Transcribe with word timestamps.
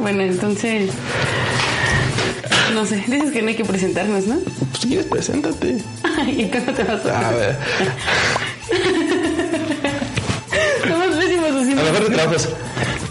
Bueno, 0.00 0.22
entonces. 0.22 0.90
No 2.74 2.86
sé, 2.86 3.02
dices 3.08 3.32
que 3.32 3.42
no 3.42 3.48
hay 3.48 3.56
que 3.56 3.64
presentarnos, 3.64 4.26
¿no? 4.26 4.38
Pues 4.38 4.84
quieres, 4.86 5.06
preséntate. 5.06 5.78
¿Y 6.28 6.44
cómo 6.46 6.72
te 6.72 6.84
vas 6.84 7.04
a 7.06 7.28
A 7.28 7.32
ver, 7.32 7.56
Somos 10.88 11.16
pésimos 11.16 11.50
a 11.50 11.60
haciendo. 11.60 11.82
lo 11.82 11.92
mejor 11.92 12.08
de 12.08 12.14
trabajos. 12.16 12.48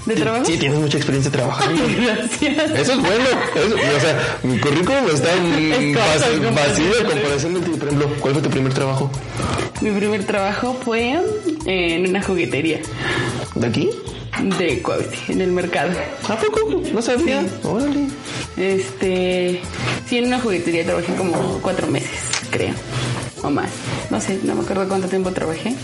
¿De 0.05 0.15
trabajo? 0.15 0.45
Sí, 0.45 0.57
tienes 0.57 0.79
mucha 0.79 0.97
experiencia 0.97 1.31
trabajando. 1.31 1.81
Gracias. 2.01 2.71
Eso 2.71 2.93
es 2.93 2.99
bueno. 2.99 3.25
Eso, 3.55 3.75
o 3.75 3.99
sea, 3.99 4.37
mi 4.43 4.57
currículum 4.59 5.05
está 5.13 5.29
Es 5.35 6.21
es 6.21 6.55
vacío 6.55 6.99
en 6.99 7.05
comparación 7.07 7.53
de 7.53 7.59
ti. 7.59 7.69
Por 7.71 7.87
ejemplo, 7.87 8.09
¿cuál 8.19 8.33
fue 8.33 8.43
tu 8.43 8.49
primer 8.49 8.73
trabajo? 8.73 9.11
Mi 9.81 9.91
primer 9.91 10.23
trabajo 10.25 10.77
fue 10.83 11.19
en 11.65 12.09
una 12.09 12.21
juguetería 12.21 12.79
¿De 13.55 13.67
aquí? 13.67 13.89
De 14.43 14.81
Cuauhti, 14.81 15.31
en 15.33 15.41
el 15.41 15.51
mercado. 15.51 15.91
¿A 16.27 16.35
poco? 16.37 16.81
No 16.93 17.01
sabía. 17.01 17.45
Órale. 17.63 18.07
Este, 18.57 19.61
sí, 20.07 20.17
en 20.17 20.27
una 20.27 20.39
juguetería 20.39 20.85
trabajé 20.85 21.13
como 21.15 21.33
cuatro 21.61 21.87
meses, 21.87 22.19
creo, 22.51 22.73
o 23.41 23.49
más. 23.49 23.71
No 24.09 24.19
sé, 24.19 24.39
no 24.43 24.55
me 24.55 24.61
acuerdo 24.61 24.87
cuánto 24.87 25.07
tiempo 25.07 25.31
trabajé. 25.31 25.75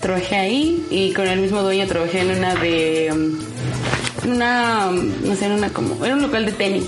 Trabajé 0.00 0.36
ahí 0.36 0.86
y 0.90 1.12
con 1.12 1.26
el 1.26 1.40
mismo 1.40 1.62
dueño 1.62 1.86
trabajé 1.86 2.20
en 2.20 2.30
una 2.38 2.54
de, 2.56 3.10
um, 3.12 4.30
una, 4.30 4.90
no 4.90 5.36
sé, 5.36 5.46
en 5.46 5.52
una 5.52 5.70
como, 5.70 6.04
era 6.04 6.14
un 6.14 6.22
local 6.22 6.44
de 6.46 6.52
tenis, 6.52 6.84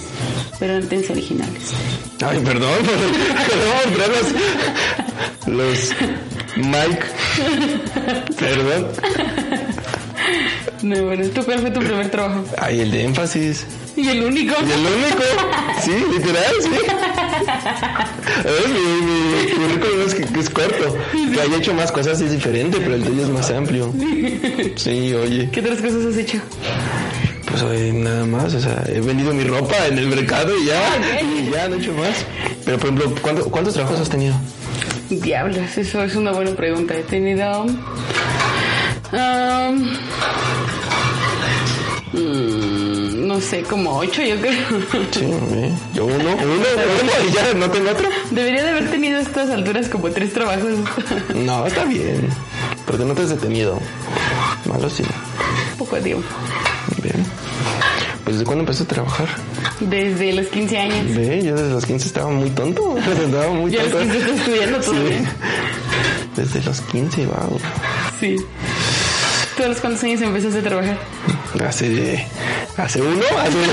pero 0.58 0.74
eran 0.74 0.88
tenis 0.88 1.10
originales. 1.10 1.72
Ay, 2.24 2.40
perdón, 2.40 2.70
perdón, 2.84 3.94
perdón. 3.96 5.56
Los 5.56 5.90
Mike. 6.56 7.04
Perdón. 8.38 8.86
No, 10.84 11.02
bueno, 11.04 11.26
¿tú 11.34 11.42
cuál 11.44 11.60
fue 11.60 11.70
tu 11.70 11.80
primer 11.80 12.10
trabajo? 12.10 12.44
Ay, 12.58 12.80
el 12.80 12.90
de 12.90 13.04
énfasis. 13.04 13.64
Y 13.96 14.06
el 14.08 14.22
único. 14.24 14.54
Y 14.60 14.70
el 14.70 14.80
único. 14.80 15.22
Sí, 15.82 15.92
literal, 16.12 16.54
sí. 16.60 16.68
Mi, 18.68 18.80
mi 19.06 19.50
currículum 19.54 20.06
es, 20.06 20.14
que- 20.14 20.40
es 20.40 20.50
corto. 20.50 20.96
Que 21.32 21.40
haya 21.40 21.56
hecho 21.56 21.72
más 21.74 21.90
cosas 21.90 22.20
es 22.20 22.32
diferente, 22.32 22.78
pero 22.80 22.94
el 22.96 23.02
tuyo 23.04 23.22
es 23.22 23.28
más 23.30 23.50
amplio. 23.50 23.92
Sí, 24.76 25.14
oye. 25.14 25.48
¿Qué 25.50 25.60
otras 25.60 25.80
cosas 25.80 26.04
has 26.06 26.16
hecho? 26.18 26.38
Pues 27.50 27.62
oye, 27.62 27.92
nada 27.92 28.26
más, 28.26 28.52
o 28.54 28.60
sea, 28.60 28.82
he 28.88 29.00
vendido 29.00 29.32
mi 29.32 29.44
ropa 29.44 29.86
en 29.86 29.96
el 29.98 30.08
mercado 30.08 30.52
y 30.58 30.66
ya, 30.66 30.82
y 31.22 31.50
ya 31.50 31.68
no 31.68 31.76
he 31.76 31.78
hecho 31.78 31.92
más. 31.94 32.24
Pero 32.64 32.78
por 32.78 32.90
ejemplo, 32.90 33.14
¿cuánto- 33.22 33.44
¿cuántos 33.50 33.74
trabajos 33.74 34.00
has 34.00 34.08
tenido? 34.10 34.34
Diablos, 35.08 35.78
eso 35.78 36.02
es 36.02 36.14
una 36.16 36.32
buena 36.32 36.50
pregunta. 36.52 36.94
He 36.94 37.02
tenido. 37.04 37.62
um, 37.62 37.72
mm, 42.14 43.26
no 43.26 43.40
sé, 43.40 43.62
como 43.62 43.98
ocho, 43.98 44.22
yo 44.22 44.36
creo. 44.40 44.54
Sí, 45.12 45.24
¿eh? 45.24 45.72
yo 45.94 46.06
uno, 46.06 46.16
uno, 46.16 46.34
uno 46.34 47.12
y 47.28 47.32
ya 47.32 47.54
no 47.54 47.70
tengo 47.70 47.90
otro. 47.90 48.08
Debería 48.30 48.62
de 48.62 48.70
haber 48.70 48.90
tenido 48.90 49.18
a 49.18 49.22
estas 49.22 49.50
alturas 49.50 49.88
como 49.88 50.10
tres 50.10 50.32
trabajos. 50.32 50.70
No, 51.34 51.66
está 51.66 51.84
bien. 51.84 52.28
Porque 52.86 53.04
no 53.04 53.14
te 53.14 53.22
has 53.22 53.30
detenido. 53.30 53.78
Malo 54.66 54.88
sí. 54.90 55.02
Poco 55.78 55.96
tiempo. 55.98 56.26
Bien. 57.02 57.24
Pues 58.24 58.38
¿de 58.38 58.44
cuándo 58.44 58.62
empezaste 58.62 58.92
a 58.92 58.94
trabajar? 58.94 59.28
Desde 59.80 60.32
los 60.32 60.46
15 60.46 60.78
años. 60.78 61.14
Ve, 61.16 61.42
yo 61.44 61.54
desde 61.54 61.70
los 61.72 61.84
15 61.84 62.06
estaba 62.06 62.30
muy 62.30 62.50
tonto. 62.50 62.96
Estaba 63.26 63.50
muy 63.52 63.70
Ya 63.70 63.80
a 63.80 63.84
los 63.84 63.92
tonto. 63.92 64.12
15 64.14 64.18
estás 64.18 64.38
estudiando 64.38 64.82
Sí. 64.82 65.26
Desde 66.36 66.62
los 66.62 66.80
15, 66.80 67.26
wow. 67.26 67.60
Sí. 68.20 68.36
¿Tú 69.56 69.62
a 69.62 69.68
los 69.68 69.80
cuántos 69.80 70.02
años 70.04 70.20
empezaste 70.22 70.58
a 70.58 70.62
trabajar? 70.62 70.98
Hace, 71.62 72.26
hace 72.76 73.00
uno, 73.00 73.20
hace 73.38 73.58
dos, 73.58 73.68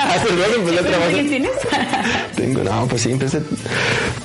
hace 0.00 0.36
dos 0.36 0.46
empecé 0.56 0.78
a 0.78 0.82
¿Cuántos 0.82 0.86
trabajar. 0.86 1.24
tienes? 1.28 1.50
Tengo, 2.36 2.62
no, 2.64 2.86
pues 2.86 3.02
sí, 3.02 3.10
empecé. 3.12 3.40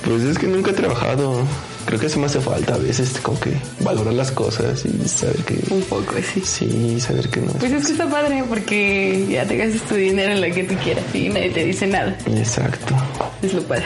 Pues 0.04 0.22
es 0.22 0.38
que 0.38 0.46
nunca 0.46 0.70
he 0.70 0.74
trabajado. 0.74 1.42
Creo 1.86 2.00
que 2.00 2.06
eso 2.06 2.18
me 2.18 2.26
hace 2.26 2.40
falta 2.40 2.74
a 2.74 2.78
veces, 2.78 3.18
como 3.20 3.38
que 3.40 3.52
valorar 3.80 4.14
las 4.14 4.30
cosas 4.30 4.84
y 4.86 5.06
saber 5.06 5.36
que. 5.44 5.58
Un 5.74 5.82
poco, 5.82 6.14
sí. 6.32 6.40
Sí, 6.42 6.98
saber 7.00 7.28
que 7.28 7.40
no. 7.40 7.52
Pues 7.52 7.72
es 7.72 7.84
que 7.86 7.92
está 7.92 8.08
padre 8.08 8.42
porque 8.48 9.26
ya 9.28 9.44
te 9.44 9.56
gastas 9.58 9.82
tu 9.82 9.94
dinero 9.96 10.32
en 10.32 10.40
lo 10.48 10.54
que 10.54 10.64
tú 10.64 10.74
quieras 10.82 11.04
y 11.12 11.28
nadie 11.28 11.50
te 11.50 11.64
dice 11.64 11.86
nada. 11.86 12.16
Exacto. 12.26 12.94
Es 13.42 13.52
lo 13.52 13.62
padre. 13.64 13.84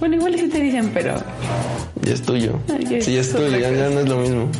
Bueno, 0.00 0.16
igual 0.16 0.34
sí 0.36 0.48
te 0.48 0.58
dicen, 0.60 0.90
pero 0.92 1.14
Ya 2.02 2.14
es 2.14 2.22
tuyo. 2.22 2.58
Ah, 2.70 2.76
ya 2.80 3.00
Sí, 3.00 3.14
ya 3.14 3.20
es 3.20 3.30
tuyo, 3.32 3.56
ya, 3.56 3.70
ya 3.70 3.88
no 3.88 4.00
es 4.00 4.08
lo 4.08 4.16
mismo. 4.16 4.50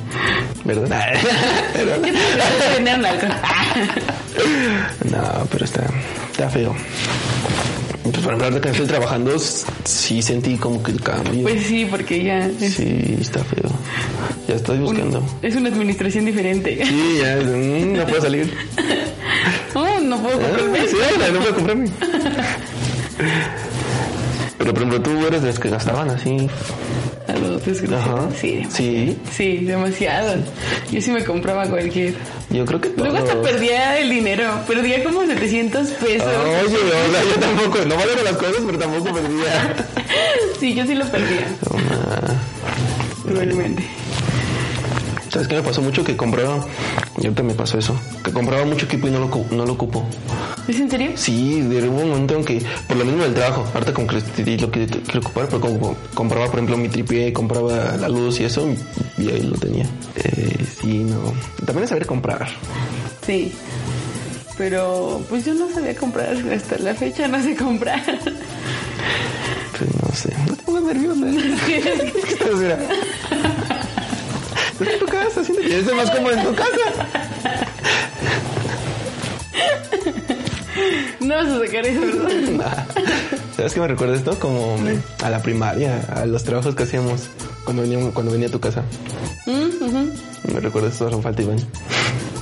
¿Verdad? 0.64 1.14
¿qué 1.74 2.12
te 2.12 2.36
gastas 2.36 2.78
dinero 2.78 2.96
en 2.98 3.06
alcohol? 3.06 3.32
no, 5.10 5.46
pero 5.50 5.64
está, 5.64 5.86
está 6.30 6.48
feo. 6.50 6.74
Pues 8.02 8.16
por 8.24 8.32
ejemplo, 8.34 8.46
ahora 8.46 8.60
que 8.60 8.70
estoy 8.70 8.86
trabajando, 8.86 9.38
sí 9.84 10.22
sentí 10.22 10.56
como 10.56 10.82
que 10.82 10.92
el 10.92 11.00
cambio. 11.02 11.42
Pues 11.42 11.66
sí, 11.66 11.86
porque 11.90 12.22
ya 12.24 12.46
es, 12.46 12.74
Sí, 12.74 13.18
está 13.20 13.44
feo. 13.44 13.70
Ya 14.48 14.54
estoy 14.54 14.78
buscando. 14.78 15.22
es 15.42 15.54
una 15.56 15.68
administración 15.68 16.24
diferente. 16.24 16.78
Sí, 16.86 17.18
ya, 17.20 17.36
mm, 17.44 17.92
no 17.96 18.06
puedo 18.06 18.22
salir. 18.22 18.54
Oh, 19.74 20.00
no 20.00 20.18
puedo 20.22 20.36
Ah, 20.38 20.48
comprarme. 20.56 20.88
sí, 20.88 20.96
no 21.32 21.38
puedo 21.40 21.54
comprarme. 21.54 21.90
Pero 24.58 24.74
por 24.74 24.82
ejemplo, 24.82 25.02
tú 25.02 25.26
eres 25.26 25.42
de 25.42 25.48
los 25.48 25.58
que 25.58 25.68
gastaban 25.70 26.08
así. 26.10 26.48
Los. 27.40 27.62
Sí, 28.38 28.62
Sí, 28.70 29.18
sí, 29.36 29.56
demasiado. 29.64 30.36
Yo 30.90 31.00
sí 31.00 31.10
me 31.10 31.24
compraba 31.24 31.66
cualquier. 31.66 32.14
yo 32.50 32.64
creo 32.64 32.80
que 32.80 32.90
Luego 32.96 33.16
hasta 33.16 33.40
perdía 33.42 33.98
el 33.98 34.10
dinero. 34.10 34.50
Perdía 34.66 35.02
como 35.04 35.24
700 35.26 35.88
pesos. 35.88 36.28
Oye, 36.28 36.76
o 36.76 37.10
sea, 37.12 37.24
yo 37.24 37.40
tampoco, 37.40 37.78
no 37.86 37.96
valoro 37.96 38.22
las 38.24 38.36
cosas, 38.36 38.62
pero 38.66 38.78
tampoco 38.78 39.14
perdía. 39.14 39.86
Sí, 40.58 40.74
yo 40.74 40.84
sí 40.86 40.94
lo 40.94 41.04
perdía. 41.06 41.46
Toma. 41.64 41.82
Igualmente. 43.30 43.84
¿Sabes 45.30 45.46
qué 45.46 45.56
me 45.56 45.62
pasó 45.62 45.82
mucho? 45.82 46.02
Que 46.04 46.16
compraba, 46.16 46.64
y 47.18 47.26
ahorita 47.26 47.42
me 47.42 47.52
pasó 47.54 47.78
eso, 47.78 47.94
que 48.24 48.32
compraba 48.32 48.64
mucho 48.64 48.86
equipo 48.86 49.08
y 49.08 49.10
no 49.10 49.18
lo, 49.20 49.28
no 49.50 49.66
lo 49.66 49.72
ocupo. 49.74 50.04
¿Es 50.68 50.78
en 50.78 50.90
serio? 50.90 51.12
Sí, 51.14 51.62
de 51.62 51.88
un 51.88 51.96
momento 51.96 52.34
en 52.36 52.44
que, 52.44 52.62
por 52.86 52.98
lo 52.98 53.04
mismo 53.06 53.24
del 53.24 53.32
trabajo, 53.32 53.66
ahorita 53.72 53.94
como 53.94 54.06
que 54.06 54.16
lo 54.58 54.70
que 54.70 54.86
quiero 54.86 55.20
ocupar, 55.20 55.46
pero 55.46 55.60
como 55.60 55.96
compraba, 56.12 56.44
por 56.46 56.56
ejemplo, 56.56 56.76
mi 56.76 56.90
tripié, 56.90 57.32
compraba 57.32 57.96
la 57.96 58.08
luz 58.08 58.38
y 58.40 58.44
eso, 58.44 58.68
y 59.16 59.30
ahí 59.30 59.40
lo 59.42 59.56
tenía. 59.56 59.86
Eh, 60.16 60.66
sí, 60.80 61.04
no. 61.04 61.32
También 61.64 61.84
es 61.84 61.88
saber 61.88 62.04
comprar. 62.04 62.48
Sí. 63.24 63.52
Pero 64.58 65.22
pues 65.28 65.46
yo 65.46 65.54
no 65.54 65.70
sabía 65.70 65.94
comprar. 65.96 66.36
Hasta 66.52 66.78
la 66.78 66.94
fecha 66.94 67.28
no 67.28 67.42
sé 67.42 67.56
comprar. 67.56 68.02
Pues 69.78 69.90
no 70.02 70.14
sé. 70.14 70.34
No 70.48 70.56
te 70.56 70.62
pongas 70.64 70.82
nerviosa. 70.82 71.26
¿Qué 71.66 72.32
estás 72.32 72.54
mira? 72.56 72.78
Estás 74.72 74.88
en 74.88 74.98
tu 74.98 75.06
casa, 75.06 75.44
siéntate. 75.44 75.78
Es 75.78 75.94
más 75.94 76.10
cómodo 76.10 76.32
en 76.32 76.44
tu 76.44 76.54
casa. 76.54 77.27
No 81.20 81.34
vas 81.34 81.48
a 81.48 81.58
sacar 81.58 81.86
eso, 81.86 82.00
¿verdad? 82.00 82.30
Nah. 82.52 83.02
¿Sabes 83.56 83.74
qué 83.74 83.80
me 83.80 83.88
recuerda 83.88 84.14
esto? 84.14 84.38
Como 84.38 84.76
a 85.22 85.30
la 85.30 85.42
primaria, 85.42 86.00
a 86.14 86.26
los 86.26 86.44
trabajos 86.44 86.74
que 86.74 86.84
hacíamos 86.84 87.28
cuando 87.64 87.82
venía, 87.82 87.98
cuando 88.12 88.32
venía 88.32 88.48
a 88.48 88.50
tu 88.50 88.60
casa. 88.60 88.82
Mm. 89.46 90.52
Me 90.52 90.60
recuerda 90.60 90.88
esto, 90.88 91.06
solo 91.06 91.20
falta 91.20 91.42
Iván. 91.42 91.58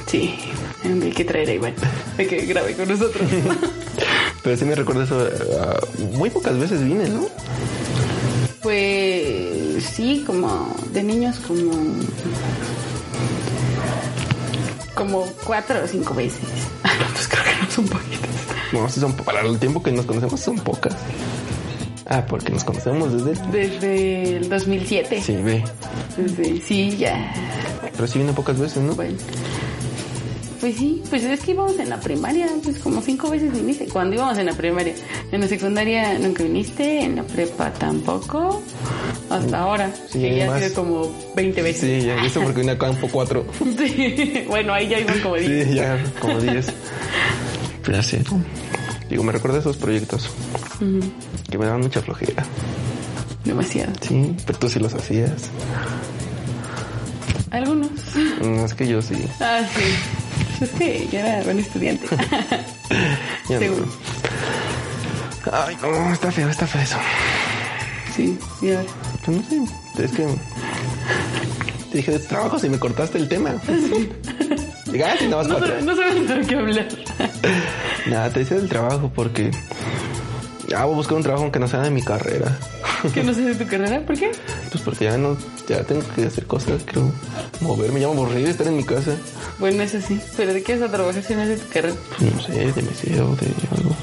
Sí. 0.06 0.38
Hay 0.84 1.10
que 1.10 1.24
traer 1.24 1.48
a 1.48 1.52
Iván. 1.54 1.74
Hay 2.18 2.26
que 2.26 2.46
grabe 2.46 2.74
con 2.74 2.88
nosotros. 2.88 3.28
Pero 4.42 4.56
sí 4.56 4.64
me 4.64 4.74
recuerda 4.74 5.04
eso. 5.04 5.28
ah, 5.60 5.80
muy 6.12 6.30
pocas 6.30 6.58
veces 6.58 6.84
vine, 6.84 7.08
¿no? 7.08 7.26
Pues 8.62 9.84
sí, 9.84 10.22
como 10.26 10.74
de 10.92 11.02
niños 11.02 11.40
como 11.46 11.72
como 14.96 15.26
cuatro 15.44 15.84
o 15.84 15.86
cinco 15.86 16.14
veces. 16.14 16.40
Pues 17.12 17.28
creo 17.28 17.44
que 17.44 17.62
no 17.62 17.70
son 17.70 17.86
poquitas. 17.86 18.30
No, 18.72 18.88
sí 18.88 18.98
son, 18.98 19.12
para 19.12 19.42
el 19.42 19.58
tiempo 19.60 19.82
que 19.82 19.92
nos 19.92 20.06
conocemos 20.06 20.40
son 20.40 20.58
pocas. 20.58 20.96
Ah, 22.06 22.24
porque 22.26 22.50
nos 22.52 22.64
conocemos 22.64 23.12
desde... 23.12 23.46
Desde 23.50 24.36
el 24.38 24.48
2007. 24.48 25.20
Sí, 25.20 25.36
ve. 25.36 25.62
Desde, 26.16 26.60
sí, 26.60 26.96
ya. 26.96 27.32
Pero 27.92 28.06
sí 28.06 28.18
vine 28.18 28.32
pocas 28.32 28.58
veces, 28.58 28.82
¿no? 28.82 28.94
Bueno. 28.94 29.16
Pues 30.60 30.76
sí, 30.76 31.02
pues 31.10 31.22
es 31.24 31.40
que 31.40 31.50
íbamos 31.50 31.78
en 31.78 31.90
la 31.90 32.00
primaria, 32.00 32.48
pues 32.62 32.78
como 32.78 33.02
cinco 33.02 33.28
veces 33.28 33.52
viniste. 33.52 33.86
Cuando 33.88 34.16
íbamos 34.16 34.38
en 34.38 34.46
la 34.46 34.52
primaria. 34.52 34.94
En 35.30 35.40
la 35.40 35.48
secundaria 35.48 36.18
nunca 36.18 36.42
viniste, 36.42 37.00
en 37.00 37.16
la 37.16 37.22
prepa 37.24 37.72
tampoco. 37.72 38.62
Hasta 39.30 39.58
ahora. 39.58 39.90
Sí, 40.10 40.20
que 40.20 40.36
ya 40.36 40.44
ha 40.44 40.50
más. 40.50 40.62
sido 40.62 40.74
como 40.74 41.16
20 41.34 41.62
veces. 41.62 41.80
Sí, 42.02 42.06
ya 42.06 42.16
visto 42.22 42.40
porque 42.42 42.60
vine 42.60 42.72
a 42.72 42.78
campo 42.78 43.08
4. 43.10 43.46
Sí. 43.78 44.44
Bueno, 44.48 44.72
ahí 44.72 44.88
ya 44.88 44.98
iban 45.00 45.18
como 45.20 45.34
10. 45.36 45.68
Sí, 45.68 45.74
ya, 45.74 46.02
como 46.20 46.38
10. 46.38 46.66
Pero 47.84 48.02
sí. 48.02 48.18
Digo, 49.10 49.22
me 49.22 49.32
recuerda 49.32 49.58
esos 49.58 49.76
proyectos 49.76 50.28
que 51.50 51.58
me 51.58 51.66
daban 51.66 51.80
mucha 51.80 52.00
flojera. 52.02 52.44
Demasiado. 53.44 53.92
Sí, 54.00 54.34
pero 54.46 54.58
tú 54.58 54.68
sí 54.68 54.78
los 54.80 54.94
hacías. 54.94 55.50
Algunos. 57.50 57.90
No, 58.42 58.64
es 58.64 58.74
que 58.74 58.86
yo 58.88 59.00
sí. 59.00 59.14
Ah, 59.40 59.60
sí. 59.74 60.64
Es 60.64 60.70
que 60.70 61.06
yo 61.12 61.18
era 61.18 61.42
buen 61.42 61.58
estudiante. 61.58 62.06
No. 63.48 63.58
Seguro. 63.60 63.86
Ay, 65.52 65.76
no, 65.80 66.12
está 66.12 66.32
feo, 66.32 66.48
está 66.48 66.66
feo 66.66 66.82
eso. 66.82 66.96
Sí, 68.16 68.38
y 68.62 68.70
ahora. 68.70 68.84
Pues 69.24 69.36
no 69.36 69.44
sé, 69.44 70.04
es 70.04 70.10
que 70.12 70.26
te 71.90 71.96
dije 71.98 72.12
de 72.12 72.18
trabajo 72.20 72.56
y 72.64 72.68
me 72.70 72.78
cortaste 72.78 73.18
el 73.18 73.28
tema. 73.28 73.54
Llegaste 74.90 75.24
y 75.24 75.28
nada 75.28 75.42
más 75.44 75.48
No, 75.48 75.58
sab- 75.66 75.82
no 75.82 75.96
sabes 75.96 76.28
de 76.28 76.46
qué 76.46 76.54
hablar. 76.56 76.88
Nada, 78.06 78.30
te 78.30 78.40
decía 78.40 78.56
del 78.56 78.68
trabajo 78.68 79.10
porque 79.14 79.50
ah, 80.74 80.84
voy 80.84 80.94
a 80.94 80.96
buscar 80.96 81.16
un 81.16 81.22
trabajo 81.22 81.42
aunque 81.44 81.58
no 81.58 81.68
sea 81.68 81.80
de 81.80 81.90
mi 81.90 82.02
carrera. 82.02 82.56
que 83.14 83.22
no 83.22 83.34
sé 83.34 83.42
de 83.42 83.54
tu 83.54 83.66
carrera, 83.68 84.00
¿por 84.06 84.16
qué? 84.16 84.30
Pues 84.70 84.82
porque 84.82 85.04
ya 85.04 85.18
no, 85.18 85.36
ya 85.68 85.82
tengo 85.84 86.02
que 86.14 86.24
hacer 86.24 86.46
cosas, 86.46 86.82
quiero 86.84 87.10
moverme, 87.60 88.00
ya 88.00 88.06
me 88.08 88.14
aburrí 88.14 88.42
de 88.44 88.50
estar 88.50 88.66
en 88.66 88.76
mi 88.76 88.84
casa. 88.84 89.12
Bueno, 89.58 89.82
eso 89.82 90.00
sí. 90.00 90.20
Pero 90.36 90.54
¿de 90.54 90.62
qué 90.62 90.76
vas 90.78 90.88
a 90.88 90.92
trabajar 90.92 91.22
si 91.22 91.34
no 91.34 91.42
es 91.42 91.48
de 91.48 91.56
tu 91.56 91.68
carrera? 91.72 91.94
Pues 92.18 92.32
no 92.34 92.40
sé, 92.40 92.52
de 92.52 92.82
mesero, 92.82 93.36
de 93.36 93.46
algo. 93.76 93.94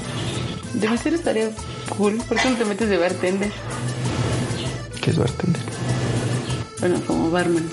Debe 0.74 0.98
ser 0.98 1.14
estaría 1.14 1.50
cool. 1.96 2.16
¿Por 2.28 2.38
qué 2.38 2.50
no 2.50 2.56
te 2.56 2.64
metes 2.64 2.88
de 2.88 2.98
bartender? 2.98 3.52
¿Qué 5.00 5.10
es 5.10 5.18
bartender? 5.18 5.62
Bueno, 6.80 7.00
como 7.06 7.30
barman. 7.30 7.68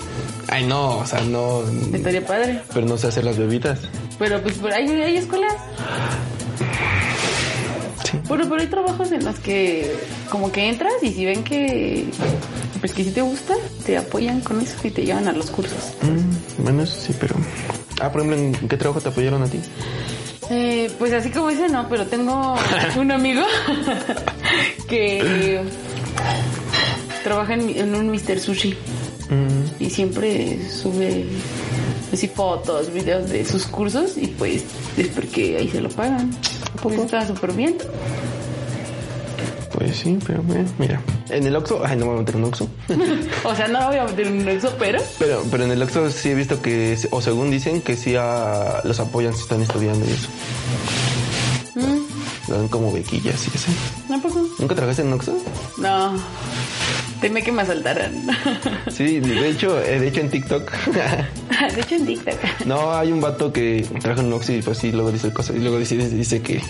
Ay, 0.48 0.66
no, 0.66 0.98
o 0.98 1.06
sea, 1.06 1.20
no. 1.22 1.62
Estaría 1.92 2.24
padre. 2.24 2.62
Pero 2.72 2.86
no 2.86 2.96
sé 2.96 3.08
hacer 3.08 3.24
las 3.24 3.38
bebidas. 3.38 3.80
Pero 4.18 4.42
pues 4.42 4.54
por 4.54 4.72
ahí 4.72 4.88
hay 4.88 5.16
escuelas. 5.16 5.54
Sí. 8.04 8.18
Bueno, 8.28 8.44
pero 8.48 8.60
hay 8.60 8.66
trabajos 8.68 9.12
en 9.12 9.24
los 9.24 9.38
que 9.38 9.94
como 10.30 10.52
que 10.52 10.68
entras 10.68 10.92
y 11.02 11.12
si 11.12 11.24
ven 11.24 11.44
que 11.44 12.06
pues 12.80 12.92
que 12.94 13.04
si 13.04 13.12
te 13.12 13.22
gusta, 13.22 13.54
te 13.86 13.96
apoyan 13.96 14.40
con 14.40 14.60
eso 14.60 14.76
y 14.82 14.90
te 14.90 15.04
llevan 15.04 15.28
a 15.28 15.32
los 15.32 15.50
cursos. 15.50 15.94
Mm, 16.02 16.64
bueno, 16.64 16.82
eso 16.82 17.00
sí, 17.00 17.14
pero. 17.18 17.36
Ah, 18.00 18.10
por 18.10 18.22
ejemplo, 18.22 18.42
¿en 18.60 18.68
qué 18.68 18.76
trabajo 18.76 19.00
te 19.00 19.08
apoyaron 19.08 19.42
a 19.42 19.46
ti? 19.46 19.60
Eh, 20.54 20.90
pues 20.98 21.12
así 21.12 21.30
como 21.30 21.48
ese 21.50 21.68
no, 21.68 21.88
pero 21.88 22.06
tengo 22.06 22.54
un 22.96 23.10
amigo 23.10 23.42
que 24.88 25.62
trabaja 27.24 27.54
en, 27.54 27.70
en 27.70 27.94
un 27.94 28.10
Mr. 28.10 28.38
Sushi 28.38 28.76
Mm, 29.32 29.82
y 29.82 29.88
siempre 29.88 30.58
sube 30.68 31.24
así 32.12 32.28
fotos, 32.28 32.92
videos 32.92 33.30
de 33.30 33.46
sus 33.46 33.64
cursos 33.66 34.18
y 34.18 34.26
pues 34.26 34.64
es 34.98 35.08
porque 35.08 35.56
ahí 35.56 35.68
se 35.68 35.80
lo 35.80 35.88
pagan. 35.88 36.30
Pues 36.82 36.98
está 36.98 37.26
súper 37.26 37.52
bien. 37.52 37.76
Pues 39.92 39.98
sí, 40.04 40.18
pero 40.26 40.42
mira. 40.78 41.00
En 41.28 41.46
el 41.46 41.54
Oxxo, 41.56 41.82
ay, 41.84 41.96
no 41.96 42.06
me 42.06 42.10
voy 42.12 42.16
a 42.16 42.20
meter 42.20 42.34
en 42.36 42.42
un 42.42 42.48
Oxxo. 42.48 42.68
O 43.44 43.54
sea, 43.54 43.68
no 43.68 43.86
voy 43.88 43.96
a 43.96 44.04
meter 44.04 44.26
en 44.26 44.48
eso, 44.48 44.74
pero 44.78 44.98
Pero, 45.18 45.44
pero 45.50 45.64
en 45.64 45.70
el 45.72 45.82
Oxxo 45.82 46.10
sí 46.10 46.30
he 46.30 46.34
visto 46.34 46.60
que, 46.62 46.98
o 47.10 47.20
según 47.20 47.50
dicen, 47.50 47.80
que 47.82 47.96
sí 47.96 48.14
ah, 48.18 48.80
los 48.84 49.00
apoyan 49.00 49.34
si 49.34 49.40
están 49.42 49.60
estudiando 49.62 50.04
y 50.06 50.12
eso. 50.12 50.28
mm, 51.74 52.50
Lo 52.50 52.58
dan 52.58 52.68
como 52.68 52.92
bequillas 52.92 53.46
y 53.46 53.56
así. 53.56 53.72
tampoco. 54.08 54.46
¿Nunca 54.58 54.74
trabajaste 54.74 55.02
en 55.02 55.08
un 55.08 55.14
Oxxo? 55.14 55.36
No. 55.78 56.12
Temé 57.22 57.42
que 57.42 57.50
me 57.52 57.62
asaltaran. 57.62 58.12
Sí, 58.90 59.20
de 59.20 59.48
hecho, 59.48 59.80
eh, 59.80 59.98
de 60.00 60.08
hecho 60.08 60.20
en 60.20 60.28
TikTok. 60.30 60.70
De 61.74 61.80
hecho, 61.80 61.94
en 61.94 62.06
TikTok. 62.06 62.34
no, 62.66 62.92
hay 62.92 63.12
un 63.12 63.20
vato 63.20 63.52
que 63.52 63.86
trabaja 64.00 64.20
en 64.20 64.26
un 64.28 64.32
Oxxo 64.34 64.52
y 64.52 64.62
pues 64.62 64.78
sí, 64.78 64.90
luego 64.92 65.12
dice 65.12 65.32
cosas. 65.32 65.54
Y 65.56 65.60
luego 65.60 65.78
dice, 65.78 65.96
dice 65.96 66.42
que, 66.42 66.60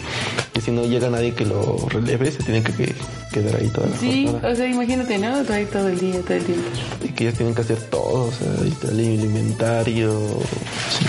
que 0.52 0.60
si 0.60 0.70
no 0.70 0.84
llega 0.84 1.08
nadie 1.08 1.32
que 1.34 1.46
lo 1.46 1.76
releve, 1.88 2.30
se 2.30 2.42
tiene 2.42 2.62
que, 2.62 2.72
que 2.72 2.94
quedar 3.32 3.56
ahí 3.56 3.68
toda 3.68 3.86
la 3.88 3.96
Sí, 3.96 4.26
jornada. 4.26 4.52
o 4.52 4.56
sea, 4.56 4.66
imagínate, 4.66 5.18
¿no? 5.18 5.34
Ahí 5.52 5.64
todo 5.66 5.88
el 5.88 5.98
día, 5.98 6.20
todo 6.20 6.34
el 6.34 6.44
tiempo. 6.44 6.68
Y 7.02 7.08
que 7.08 7.24
ellos 7.24 7.36
tienen 7.36 7.54
que 7.54 7.62
hacer 7.62 7.78
todo, 7.90 8.26
o 8.28 8.32
sea, 8.32 8.90
el 8.90 9.00
inventario. 9.00 10.12
sí. 10.90 11.04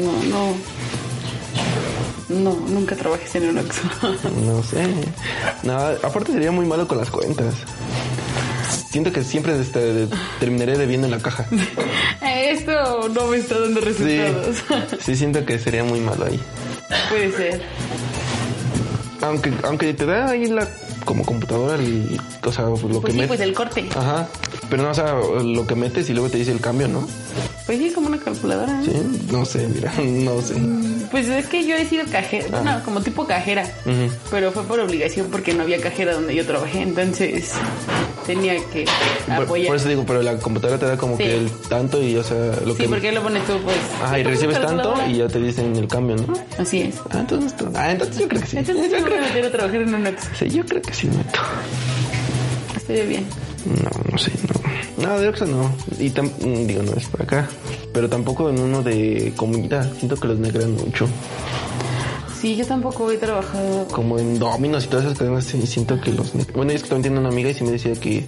No, 0.00 0.12
no. 0.30 0.54
No, 2.28 2.54
nunca 2.68 2.94
trabajes 2.94 3.34
en 3.36 3.48
un 3.50 3.58
Oxxo. 3.58 3.82
No 4.44 4.62
sé. 4.62 4.86
No, 5.62 5.76
aparte 5.78 6.32
sería 6.32 6.52
muy 6.52 6.66
malo 6.66 6.86
con 6.86 6.98
las 6.98 7.10
cuentas. 7.10 7.54
Siento 8.98 9.12
que 9.12 9.22
siempre 9.22 9.56
este, 9.60 10.08
terminaré 10.40 10.76
debiendo 10.76 11.06
en 11.06 11.12
la 11.12 11.20
caja. 11.20 11.46
Esto 12.20 13.08
no 13.10 13.28
me 13.28 13.36
está 13.36 13.60
dando 13.60 13.80
resultados. 13.80 14.56
sí, 15.06 15.14
siento 15.14 15.46
que 15.46 15.56
sería 15.60 15.84
muy 15.84 16.00
malo 16.00 16.24
ahí. 16.24 16.40
Puede 17.08 17.30
ser. 17.30 17.62
Aunque, 19.20 19.52
aunque 19.62 19.94
te 19.94 20.04
da 20.04 20.30
ahí 20.30 20.46
la 20.46 20.68
como 21.04 21.24
computadora 21.24 21.76
el, 21.76 22.20
o 22.44 22.50
sea, 22.52 22.64
lo 22.64 22.74
Pues 22.74 23.04
que 23.04 23.12
sí, 23.12 23.16
metes. 23.18 23.28
pues 23.28 23.40
el 23.40 23.54
corte. 23.54 23.88
Ajá. 23.94 24.26
Pero 24.68 24.82
no, 24.82 24.90
o 24.90 24.94
sea, 24.94 25.14
lo 25.44 25.64
que 25.64 25.76
metes 25.76 26.10
y 26.10 26.12
luego 26.12 26.28
te 26.28 26.38
dice 26.38 26.50
el 26.50 26.60
cambio, 26.60 26.88
¿no? 26.88 27.06
Pues 27.66 27.78
sí, 27.78 27.92
como 27.94 28.08
una 28.08 28.18
calculadora. 28.18 28.82
Sí, 28.84 28.92
no 29.30 29.44
sé, 29.44 29.68
mira, 29.68 29.92
no 30.02 30.42
sé. 30.42 30.54
Pues 31.12 31.28
es 31.28 31.46
que 31.46 31.64
yo 31.64 31.76
he 31.76 31.86
sido 31.86 32.04
cajera, 32.10 32.62
no, 32.62 32.82
como 32.84 33.00
tipo 33.00 33.26
cajera, 33.28 33.64
pero 34.30 34.50
fue 34.50 34.64
por 34.64 34.80
obligación 34.80 35.28
porque 35.30 35.54
no 35.54 35.62
había 35.62 35.80
cajera 35.80 36.14
donde 36.14 36.34
yo 36.34 36.44
trabajé, 36.44 36.82
entonces 36.82 37.52
tenía 38.28 38.56
que 38.72 38.84
apoyar. 39.28 39.66
por 39.68 39.76
eso 39.76 39.88
digo, 39.88 40.04
pero 40.06 40.22
la 40.22 40.38
computadora 40.38 40.78
te 40.78 40.86
da 40.86 40.96
como 40.96 41.16
Sí. 41.16 41.24
que 41.24 41.34
el 41.36 41.50
tanto 41.68 42.00
y, 42.02 42.16
o 42.16 42.22
sea, 42.22 42.36
lo 42.64 42.74
sí, 42.74 42.82
que. 42.82 42.88
porque 42.88 43.10
lo 43.12 43.22
pones 43.22 43.44
tú, 43.46 43.54
pues. 43.64 43.76
Ajá, 44.02 44.18
y 44.18 44.22
recibes 44.22 44.60
tanto 44.60 44.94
y 45.08 45.16
ya 45.16 45.26
te 45.28 45.40
dicen 45.40 45.74
el 45.74 45.88
cambio, 45.88 46.16
¿no? 46.16 46.32
Así 46.58 46.82
es. 46.82 46.96
Ah, 47.10 47.18
entonces, 47.20 47.54
ah, 47.74 47.90
entonces 47.90 48.18
yo 48.18 48.28
creo 48.28 48.40
que 48.42 48.46
sí. 48.46 48.56
Entonces 48.58 48.90
yo 48.92 49.04
creo 49.04 49.46
a 49.46 49.50
trabajar 49.50 49.80
en 49.82 49.94
un. 49.94 50.16
Sí, 50.38 50.48
yo 50.50 50.64
creo 50.64 50.82
que 50.82 50.92
sí 50.94 51.06
meto. 51.08 51.40
Estaría 52.76 53.04
bien. 53.04 53.26
No, 53.64 53.90
no 54.12 54.18
sé, 54.18 54.30
no. 54.48 55.08
No, 55.08 55.18
de 55.20 55.28
Oxxo 55.28 55.46
no. 55.46 55.70
Y 55.98 56.10
tam- 56.10 56.30
mm, 56.40 56.66
digo, 56.66 56.82
no 56.82 56.92
es 56.94 57.06
por 57.06 57.22
acá. 57.22 57.48
Pero 57.92 58.08
tampoco 58.08 58.50
en 58.50 58.58
uno 58.60 58.82
de 58.82 59.32
comida. 59.36 59.88
Siento 59.98 60.16
que 60.16 60.28
los 60.28 60.38
negran 60.38 60.72
mucho. 60.72 61.06
Sí, 62.40 62.54
yo 62.56 62.64
tampoco 62.66 63.10
he 63.10 63.16
trabajado. 63.18 63.88
Como 63.88 64.18
en 64.18 64.38
Dominos 64.38 64.84
y 64.84 64.88
todas 64.88 65.06
esas 65.06 65.18
cadenas. 65.18 65.44
sí, 65.44 65.60
siento 65.66 66.00
que 66.00 66.12
los. 66.12 66.32
Bueno, 66.54 66.72
es 66.72 66.82
que 66.82 66.88
también 66.88 67.02
tiene 67.14 67.18
una 67.20 67.30
amiga 67.30 67.50
y 67.50 67.54
sí 67.54 67.64
me 67.64 67.72
decía 67.72 67.94
que 67.94 68.24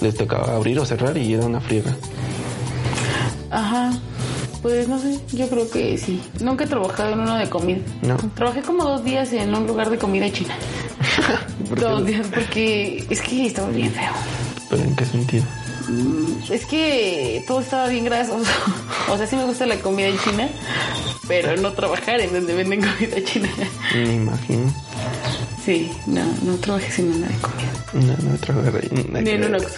les 0.00 0.14
tocaba 0.16 0.56
abrir 0.56 0.78
o 0.80 0.84
cerrar 0.84 1.16
y 1.16 1.32
era 1.34 1.46
una 1.46 1.60
friega. 1.60 1.94
Ajá. 3.50 3.92
Pues 4.62 4.86
no 4.88 4.98
sé, 4.98 5.18
yo 5.32 5.48
creo 5.48 5.68
que 5.70 5.98
sí. 5.98 6.20
Nunca 6.40 6.64
he 6.64 6.66
trabajado 6.68 7.12
en 7.12 7.20
uno 7.20 7.36
de 7.36 7.48
comida. 7.50 7.80
No. 8.02 8.16
Trabajé 8.34 8.62
como 8.62 8.84
dos 8.84 9.04
días 9.04 9.32
en 9.32 9.54
un 9.54 9.66
lugar 9.66 9.90
de 9.90 9.98
comida 9.98 10.30
china. 10.32 10.54
Dos 11.80 12.04
días, 12.06 12.26
porque 12.32 13.04
es 13.10 13.20
que 13.20 13.46
estaba 13.46 13.68
bien 13.70 13.90
feo. 13.90 14.12
¿Pero 14.70 14.82
en 14.82 14.94
qué 14.94 15.04
sentido? 15.04 15.44
Mm, 15.88 16.52
Es 16.52 16.64
que 16.66 17.44
todo 17.48 17.60
estaba 17.60 17.88
bien 17.88 18.04
grasoso. 18.04 18.50
O 19.10 19.16
sea, 19.18 19.26
sí 19.26 19.34
me 19.36 19.44
gusta 19.44 19.66
la 19.66 19.76
comida 19.80 20.08
china, 20.24 20.48
pero 21.28 21.56
no 21.56 21.72
trabajar 21.72 22.20
en 22.20 22.32
donde 22.32 22.54
venden 22.54 22.80
comida 22.80 23.22
china. 23.24 23.48
Me 23.94 24.14
imagino. 24.14 24.74
Sí, 25.64 25.90
no, 26.06 26.24
no 26.42 26.54
trabajé 26.56 27.02
en 27.02 27.20
nada 27.20 27.32
de 27.32 27.38
comida. 27.38 28.16
No, 28.16 28.30
no 28.30 28.36
trabajar 28.38 28.74
ahí. 28.82 29.22
Ni 29.22 29.30
en 29.30 29.44
un 29.44 29.54
Oxxo. 29.54 29.76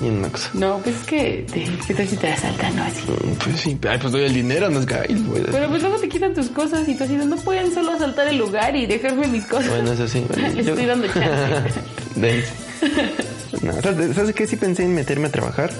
Ni 0.00 0.08
en 0.08 0.14
un 0.18 0.24
Oxxo. 0.24 0.48
No, 0.54 0.78
pues 0.78 0.96
es 0.96 1.02
que, 1.06 1.46
te, 1.52 1.68
¿qué 1.86 1.94
tal 1.94 2.08
si 2.08 2.16
te 2.16 2.32
asaltan 2.32 2.78
o 2.78 2.82
así? 2.84 3.02
Mm, 3.02 3.32
Pues 3.44 3.60
sí, 3.60 3.78
ay, 3.88 3.98
pues 4.00 4.12
doy 4.12 4.24
el 4.24 4.32
dinero, 4.32 4.70
no 4.70 4.80
es 4.80 4.86
que 4.86 4.94
ay, 4.94 5.08
les 5.10 5.26
voy 5.26 5.40
a 5.40 5.42
dar. 5.42 5.50
Pero 5.52 5.68
pues 5.68 5.82
luego 5.82 5.98
te 5.98 6.08
quitan 6.08 6.32
tus 6.32 6.48
cosas 6.48 6.88
y 6.88 6.94
tú 6.94 7.04
así, 7.04 7.14
no 7.16 7.36
pueden 7.36 7.72
solo 7.74 7.92
asaltar 7.92 8.28
el 8.28 8.38
lugar 8.38 8.74
y 8.76 8.86
dejarme 8.86 9.26
mis 9.28 9.44
cosas. 9.44 9.68
Bueno, 9.68 9.92
eso 9.92 10.08
sí. 10.08 10.24
bueno, 10.28 10.48
Les 10.54 10.64
yo- 10.66 10.72
estoy 10.72 10.86
dando 10.86 11.06
chance. 11.08 11.80
No, 13.62 13.72
¿sabes, 13.80 14.14
¿sabes 14.14 14.34
qué? 14.34 14.46
Sí 14.46 14.56
pensé 14.56 14.82
en 14.84 14.94
meterme 14.94 15.28
a 15.28 15.30
trabajar 15.32 15.70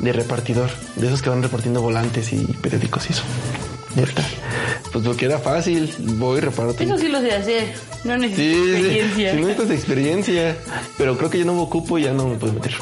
de 0.00 0.12
repartidor, 0.12 0.70
de 0.96 1.06
esos 1.06 1.22
que 1.22 1.30
van 1.30 1.42
repartiendo 1.42 1.80
volantes 1.80 2.32
y 2.32 2.38
periódicos 2.60 3.08
y 3.08 3.12
eso. 3.12 3.22
Neta. 3.96 4.24
Pues 4.92 5.04
porque 5.04 5.24
era 5.26 5.38
fácil, 5.38 5.92
voy 6.18 6.40
reparto. 6.40 6.82
Eso 6.82 6.98
sí 6.98 7.08
lo 7.08 7.20
sé 7.20 7.32
hacer. 7.32 7.72
No 8.04 8.16
necesito 8.16 8.42
Sí, 8.42 8.64
sí, 8.64 8.70
experiencia. 8.76 9.30
si 9.30 9.36
no 9.40 9.46
necesitas 9.48 9.70
experiencia, 9.76 10.56
pero 10.98 11.16
creo 11.18 11.30
que 11.30 11.38
yo 11.38 11.44
no 11.44 11.54
me 11.54 11.60
ocupo 11.60 11.98
y 11.98 12.02
ya 12.04 12.12
no 12.12 12.26
me 12.28 12.36
puedo 12.36 12.52
meter. 12.54 12.72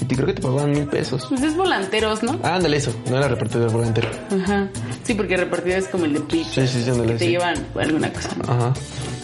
Y 0.00 0.04
te- 0.06 0.14
creo 0.14 0.26
que 0.26 0.34
te 0.34 0.42
pagaban 0.42 0.70
mil 0.72 0.86
pesos. 0.86 1.26
Pues 1.28 1.42
es 1.42 1.56
volanteros, 1.56 2.22
¿no? 2.22 2.38
Ah, 2.42 2.56
ándale 2.56 2.76
eso, 2.76 2.92
no 3.10 3.16
era 3.16 3.28
repartidor 3.28 3.70
volantero. 3.72 4.08
Ajá. 4.42 4.68
Sí, 5.04 5.14
porque 5.14 5.36
repartido 5.36 5.76
es 5.76 5.86
como 5.88 6.04
el 6.04 6.14
de 6.14 6.20
pizza. 6.20 6.66
Sí, 6.66 6.68
sí, 6.68 6.84
sí, 6.84 6.90
ándale, 6.90 7.12
que 7.14 7.18
te 7.18 7.24
sí. 7.26 7.30
llevan 7.32 7.66
alguna 7.78 8.12
cosa. 8.12 8.30
¿no? 8.36 8.52
Ajá. 8.52 8.72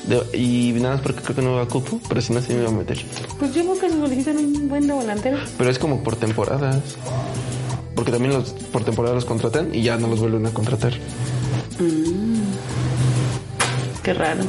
De- 0.05 0.39
y 0.39 0.73
nada 0.81 0.95
más 0.95 1.03
porque 1.03 1.21
creo 1.23 1.37
que 1.37 1.43
no 1.43 1.57
me 1.57 1.61
ocupo, 1.63 2.01
pero 2.09 2.21
si 2.21 2.33
no, 2.33 2.41
sí 2.41 2.53
me 2.55 2.61
iba 2.63 2.69
a 2.71 2.73
meter. 2.73 2.99
Pues 3.39 3.55
yo 3.55 3.63
creo 3.63 3.79
que 3.79 3.91
se 3.91 3.97
solicitan 4.01 4.37
un 4.39 4.69
buen 4.69 4.87
de 4.87 4.93
volanteros. 4.93 5.51
Pero 5.59 5.71
es 5.71 5.79
como 5.79 6.03
por 6.03 6.17
temporadas. 6.17 6.79
Porque 8.01 8.13
también 8.13 8.33
los 8.33 8.49
por 8.73 8.83
temporada 8.83 9.15
los 9.15 9.27
contratan 9.27 9.75
y 9.75 9.83
ya 9.83 9.99
no 9.99 10.09
los 10.09 10.21
vuelven 10.21 10.47
a 10.47 10.55
contratar. 10.55 10.95
Qué 14.03 14.15
raro. 14.15 14.41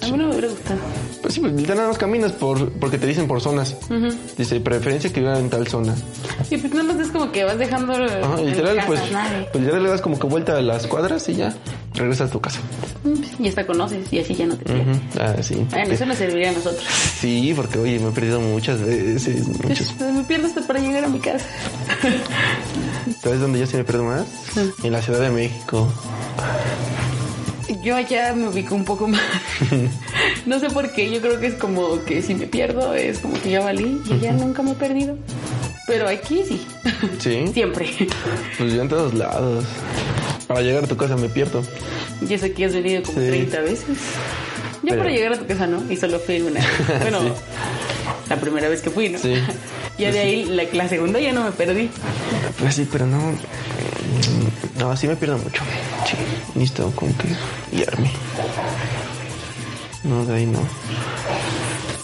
A 0.00 0.06
mí 0.06 0.18
no 0.18 0.24
me 0.26 0.30
hubiera 0.30 0.48
gustado. 0.48 0.80
Pues 1.20 1.34
sí, 1.34 1.38
pues 1.38 1.52
literal 1.52 1.76
nada 1.76 1.88
más 1.90 1.98
caminas 1.98 2.32
por, 2.32 2.72
porque 2.72 2.98
te 2.98 3.06
dicen 3.06 3.28
por 3.28 3.40
zonas. 3.40 3.76
Dice 4.36 4.58
preferencia 4.58 5.12
que 5.12 5.20
viva 5.20 5.38
en 5.38 5.48
tal 5.48 5.68
zona. 5.68 5.94
Y 6.50 6.56
pues 6.56 6.74
nada 6.74 6.92
más 6.92 7.06
es 7.06 7.12
como 7.12 7.30
que 7.30 7.44
vas 7.44 7.56
dejando. 7.56 7.92
Ajá, 7.92 8.42
literal, 8.42 8.76
pues, 8.88 9.12
nadie. 9.12 9.48
pues 9.52 9.64
ya 9.64 9.78
le 9.78 9.88
das 9.88 10.00
como 10.00 10.18
que 10.18 10.26
vuelta 10.26 10.56
a 10.56 10.60
las 10.60 10.88
cuadras 10.88 11.28
y 11.28 11.36
ya 11.36 11.54
regresas 11.94 12.28
a 12.28 12.32
tu 12.32 12.40
casa. 12.40 12.60
Mm, 13.04 13.12
pues, 13.14 13.30
Y 13.40 13.48
hasta 13.48 13.66
conoces 13.66 14.12
y 14.12 14.18
así 14.18 14.34
ya 14.34 14.46
no 14.46 14.56
te 14.56 14.64
pierdes. 14.64 14.96
Ujú. 14.96 15.06
Ah, 15.20 15.34
sí. 15.42 15.66
Bueno, 15.70 15.92
eso 15.92 16.06
nos 16.06 16.16
serviría 16.16 16.50
a 16.50 16.52
nosotros. 16.52 16.84
Sí, 17.20 17.52
porque 17.54 17.78
oye, 17.78 17.98
me 17.98 18.08
he 18.08 18.12
perdido 18.12 18.40
muchas 18.40 18.80
veces. 18.82 19.46
Muchas. 19.48 19.92
Pues, 19.98 20.12
me 20.12 20.22
pierdo 20.24 20.46
hasta 20.46 20.62
para 20.62 20.80
llegar 20.80 21.04
a 21.04 21.08
mi 21.08 21.18
casa. 21.18 21.46
¿Sabes 23.22 23.40
dónde 23.40 23.60
yo 23.60 23.66
sí 23.66 23.76
me 23.76 23.84
pierdo 23.84 24.04
más? 24.04 24.26
En 24.82 24.92
la 24.92 25.02
Ciudad 25.02 25.20
de 25.20 25.30
México. 25.30 25.92
Yo 27.82 27.96
allá 27.96 28.32
me 28.34 28.48
ubico 28.48 28.74
un 28.74 28.84
poco 28.84 29.08
más. 29.08 29.20
no 30.46 30.60
sé 30.60 30.70
por 30.70 30.92
qué, 30.92 31.10
yo 31.10 31.20
creo 31.20 31.40
que 31.40 31.48
es 31.48 31.54
como 31.54 32.04
que 32.04 32.22
si 32.22 32.34
me 32.34 32.46
pierdo 32.46 32.94
es 32.94 33.18
como 33.18 33.34
que 33.40 33.50
ya 33.50 33.60
valí 33.60 34.00
y 34.08 34.18
ya 34.20 34.32
nunca 34.32 34.62
me 34.62 34.72
he 34.72 34.74
perdido. 34.74 35.16
Pero 35.86 36.08
aquí 36.08 36.42
sí. 36.46 36.64
Sí. 37.18 37.48
Siempre. 37.52 37.88
Pues 38.56 38.72
yo 38.72 38.82
en 38.82 38.88
todos 38.88 39.14
lados. 39.14 39.64
Para 40.54 40.64
llegar 40.64 40.84
a 40.84 40.86
tu 40.86 40.96
casa 40.96 41.16
me 41.16 41.28
pierdo. 41.28 41.62
Y 42.28 42.34
eso 42.34 42.46
aquí 42.46 42.64
has 42.64 42.72
venido 42.74 43.02
como 43.02 43.18
Sí. 43.20 43.26
30 43.28 43.60
veces. 43.60 43.86
Yo 43.88 44.88
Pero- 44.88 44.98
para 44.98 45.10
llegar 45.10 45.32
a 45.32 45.38
tu 45.38 45.46
casa 45.46 45.66
no, 45.66 45.82
y 45.90 45.96
solo 45.96 46.18
fui 46.20 46.40
una. 46.40 46.60
Bueno, 47.00 47.20
Sí. 47.22 47.32
la 48.28 48.36
primera 48.36 48.68
vez 48.68 48.82
que 48.82 48.90
fui, 48.90 49.08
¿no? 49.08 49.18
Sí. 49.18 49.34
Ya 49.98 50.10
de 50.10 50.20
ahí, 50.20 50.44
la, 50.46 50.64
la 50.72 50.88
segunda 50.88 51.20
ya 51.20 51.32
no 51.32 51.44
me 51.44 51.52
perdí. 51.52 51.90
Pues 52.58 52.74
sí, 52.74 52.88
pero 52.90 53.06
no. 53.06 53.18
mm, 53.18 54.78
No, 54.78 54.96
sí 54.96 55.06
me 55.06 55.16
pierdo 55.16 55.36
mucho. 55.38 55.62
Sí. 56.06 56.16
Necesito 56.54 56.90
como 56.96 57.12
que 57.18 57.28
guiarme. 57.76 58.10
No, 60.04 60.24
de 60.24 60.34
ahí 60.34 60.46
no. 60.46 60.60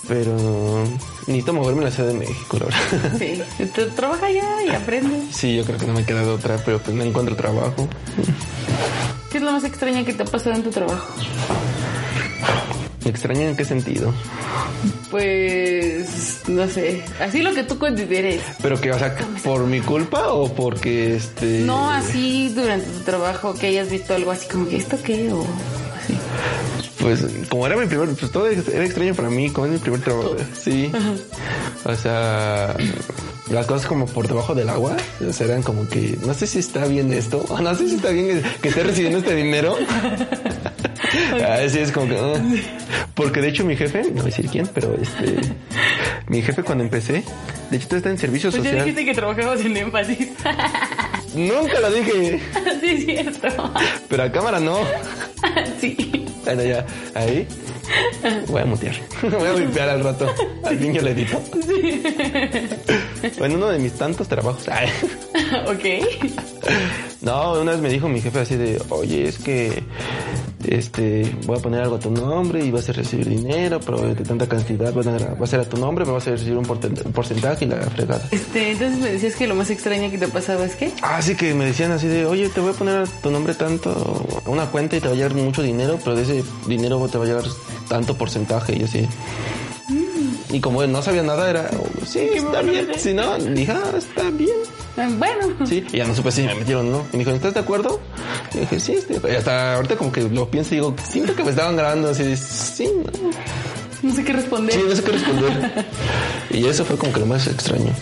Pero 0.08 0.84
necesito 1.26 1.52
moverme 1.52 1.82
a 1.82 1.84
la 1.84 1.90
Ciudad 1.90 2.08
de 2.08 2.18
México, 2.18 2.58
la 2.58 2.64
verdad. 2.66 3.18
Sí. 3.18 3.42
Entonces, 3.58 3.94
trabaja 3.94 4.26
allá 4.26 4.62
y 4.66 4.70
aprende. 4.70 5.22
Sí, 5.30 5.54
yo 5.54 5.64
creo 5.64 5.78
que 5.78 5.86
no 5.86 5.92
me 5.92 6.04
queda 6.04 6.22
de 6.22 6.30
otra, 6.30 6.56
pero 6.64 6.78
pues 6.78 6.96
no 6.96 7.04
encuentro 7.04 7.36
trabajo. 7.36 7.86
¿Qué 9.30 9.38
es 9.38 9.44
lo 9.44 9.52
más 9.52 9.64
extraño 9.64 10.04
que 10.06 10.14
te 10.14 10.22
ha 10.22 10.26
pasado 10.26 10.56
en 10.56 10.62
tu 10.62 10.70
trabajo? 10.70 11.12
¿Me 13.04 13.10
extraña 13.10 13.42
en 13.42 13.56
qué 13.56 13.64
sentido? 13.64 14.12
Pues, 15.10 16.42
no 16.48 16.66
sé. 16.68 17.02
Así 17.20 17.42
lo 17.42 17.54
que 17.54 17.62
tú 17.62 17.78
consideres. 17.78 18.42
Pero 18.62 18.80
que, 18.80 18.90
o 18.90 18.98
sea, 18.98 19.14
por 19.44 19.66
mi 19.66 19.80
culpa 19.80 20.32
o 20.32 20.52
porque 20.52 21.16
este. 21.16 21.60
No 21.60 21.90
así 21.90 22.50
durante 22.54 22.86
tu 22.86 23.00
trabajo 23.00 23.54
que 23.54 23.68
hayas 23.68 23.90
visto 23.90 24.14
algo 24.14 24.30
así 24.30 24.48
como 24.48 24.68
que 24.68 24.76
esto 24.76 24.98
qué 25.02 25.32
o 25.32 25.42
así. 26.02 26.14
Pues 27.00 27.24
como 27.48 27.66
era 27.66 27.76
mi 27.76 27.86
primer, 27.86 28.08
pues 28.10 28.30
todo 28.32 28.48
era 28.48 28.84
extraño 28.84 29.14
para 29.14 29.30
mí, 29.30 29.50
como 29.50 29.66
es 29.66 29.72
mi 29.72 29.78
primer 29.78 30.00
trabajo. 30.00 30.36
Sí. 30.60 30.90
O 31.84 31.94
sea, 31.94 32.74
las 33.50 33.66
cosas 33.66 33.86
como 33.86 34.06
por 34.06 34.26
debajo 34.28 34.54
del 34.54 34.68
agua, 34.68 34.96
o 35.26 35.32
sea, 35.32 35.46
eran 35.46 35.62
como 35.62 35.88
que, 35.88 36.18
no 36.26 36.34
sé 36.34 36.46
si 36.46 36.58
está 36.58 36.86
bien 36.86 37.12
esto, 37.12 37.44
o 37.48 37.60
no 37.60 37.74
sé 37.74 37.88
si 37.88 37.96
está 37.96 38.10
bien 38.10 38.42
que, 38.60 38.68
esté 38.68 38.82
recibiendo 38.82 39.18
este 39.18 39.34
dinero. 39.34 39.76
Así 41.64 41.78
es 41.78 41.90
como 41.90 42.08
que, 42.08 42.18
ah. 42.18 42.34
porque 43.14 43.40
de 43.40 43.48
hecho 43.48 43.64
mi 43.64 43.76
jefe, 43.76 44.02
no 44.02 44.10
voy 44.10 44.20
a 44.22 44.24
decir 44.24 44.48
quién, 44.50 44.68
pero 44.74 44.94
este, 45.00 45.36
mi 46.26 46.42
jefe 46.42 46.62
cuando 46.62 46.84
empecé, 46.84 47.24
de 47.70 47.76
hecho 47.76 47.96
está 47.96 48.10
en 48.10 48.18
servicio 48.18 48.50
Pues 48.50 48.62
ya 48.62 48.70
social. 48.70 48.84
dijiste 48.84 49.04
que 49.06 49.14
trabajabas 49.14 49.60
en 49.60 49.76
énfasis. 49.76 50.28
Nunca 51.34 51.80
lo 51.80 51.90
dije, 51.90 52.40
sí, 52.80 52.88
es 52.90 53.04
cierto. 53.04 53.72
pero 54.08 54.22
a 54.24 54.32
cámara 54.32 54.60
no. 54.60 54.78
sí. 55.80 56.27
Bueno, 56.48 56.62
ya, 56.62 56.86
ahí 57.14 57.46
voy 58.46 58.62
a 58.62 58.64
mutear. 58.64 58.94
Voy 59.22 59.48
a 59.48 59.52
limpiar 59.52 59.90
al 59.90 60.02
rato. 60.02 60.32
Al 60.64 60.80
niño 60.80 61.02
le 61.02 61.10
edito. 61.10 61.42
Bueno, 63.38 63.56
uno 63.56 63.68
de 63.68 63.78
mis 63.78 63.92
tantos 63.92 64.28
trabajos. 64.28 64.66
Ay. 64.68 64.88
ok. 65.66 66.06
No, 67.20 67.60
una 67.60 67.72
vez 67.72 67.80
me 67.82 67.90
dijo 67.90 68.08
mi 68.08 68.22
jefe 68.22 68.40
así 68.40 68.56
de, 68.56 68.80
oye, 68.88 69.28
es 69.28 69.38
que 69.38 69.82
este 70.66 71.30
voy 71.46 71.58
a 71.58 71.62
poner 71.62 71.82
algo 71.82 71.96
a 71.96 71.98
tu 72.00 72.10
nombre 72.10 72.64
y 72.64 72.70
vas 72.70 72.88
a 72.88 72.92
recibir 72.92 73.28
dinero, 73.28 73.80
pero 73.80 74.14
de 74.14 74.24
tanta 74.24 74.48
cantidad 74.48 74.92
va 74.94 75.00
a, 75.02 75.34
va 75.34 75.44
a 75.44 75.46
ser 75.46 75.60
a 75.60 75.64
tu 75.64 75.76
nombre, 75.76 76.04
me 76.04 76.12
vas 76.12 76.26
a 76.26 76.32
recibir 76.32 76.56
un 76.56 76.64
porcentaje 76.64 77.64
y 77.64 77.68
la 77.68 77.76
fregada. 77.76 78.22
Este, 78.30 78.72
entonces 78.72 78.98
me 78.98 79.12
decías 79.12 79.36
que 79.36 79.46
lo 79.46 79.54
más 79.54 79.70
extraño 79.70 80.10
que 80.10 80.18
te 80.18 80.28
pasaba 80.28 80.64
es 80.64 80.74
que 80.76 80.92
Así 81.02 81.34
que 81.36 81.54
me 81.54 81.64
decían 81.64 81.92
así 81.92 82.06
de, 82.08 82.26
oye, 82.26 82.48
te 82.48 82.60
voy 82.60 82.70
a 82.70 82.74
poner 82.74 82.96
a 82.96 83.04
tu 83.04 83.30
nombre 83.30 83.54
tanto, 83.54 83.90
a 84.44 84.50
una 84.50 84.66
cuenta 84.66 84.96
y 84.96 85.00
te 85.00 85.08
va 85.08 85.14
a 85.14 85.16
llegar 85.16 85.34
mucho 85.34 85.62
dinero, 85.62 85.98
pero 86.02 86.16
de 86.16 86.22
ese 86.22 86.44
dinero 86.66 87.06
te 87.08 87.18
va 87.18 87.24
a 87.24 87.26
llegar 87.26 87.44
tanto 87.88 88.16
porcentaje 88.16 88.76
y 88.76 88.82
así. 88.84 89.06
Y 90.50 90.60
como 90.60 90.86
no 90.86 91.02
sabía 91.02 91.22
nada, 91.22 91.50
era, 91.50 91.70
oh, 91.78 92.06
sí, 92.06 92.20
está 92.34 92.62
bien. 92.62 92.88
Si 92.96 93.12
no, 93.12 93.38
dije, 93.38 93.72
ah, 93.72 93.92
está 93.96 94.30
bien. 94.30 94.56
Bueno, 95.18 95.66
Sí, 95.66 95.84
y 95.92 95.96
ya 95.98 96.06
no 96.06 96.14
supe 96.14 96.30
si 96.32 96.42
me 96.42 96.54
metieron 96.54 96.90
no. 96.90 97.04
Y 97.12 97.16
me 97.16 97.24
dijo, 97.24 97.30
¿estás 97.36 97.54
de 97.54 97.60
acuerdo? 97.60 98.00
Y 98.54 98.58
dije, 98.58 98.80
sí, 98.80 98.92
estoy. 98.94 99.18
Y 99.32 99.34
hasta 99.36 99.74
ahorita 99.76 99.96
como 99.96 100.10
que 100.12 100.22
lo 100.22 100.50
pienso 100.50 100.74
y 100.74 100.78
digo, 100.78 100.94
siento 101.08 101.34
que 101.34 101.44
me 101.44 101.50
estaban 101.50 101.76
grabando 101.76 102.10
así 102.10 102.22
de, 102.24 102.36
sí, 102.36 102.88
no. 103.04 104.08
no 104.08 104.14
sé 104.14 104.24
qué 104.24 104.32
responder. 104.32 104.74
Sí, 104.74 104.82
no 104.88 104.96
sé 104.96 105.02
qué 105.02 105.12
responder. 105.12 105.86
y 106.50 106.66
eso 106.66 106.84
fue 106.84 106.96
como 106.96 107.12
que 107.12 107.20
lo 107.20 107.26
más 107.26 107.46
extraño. 107.46 107.92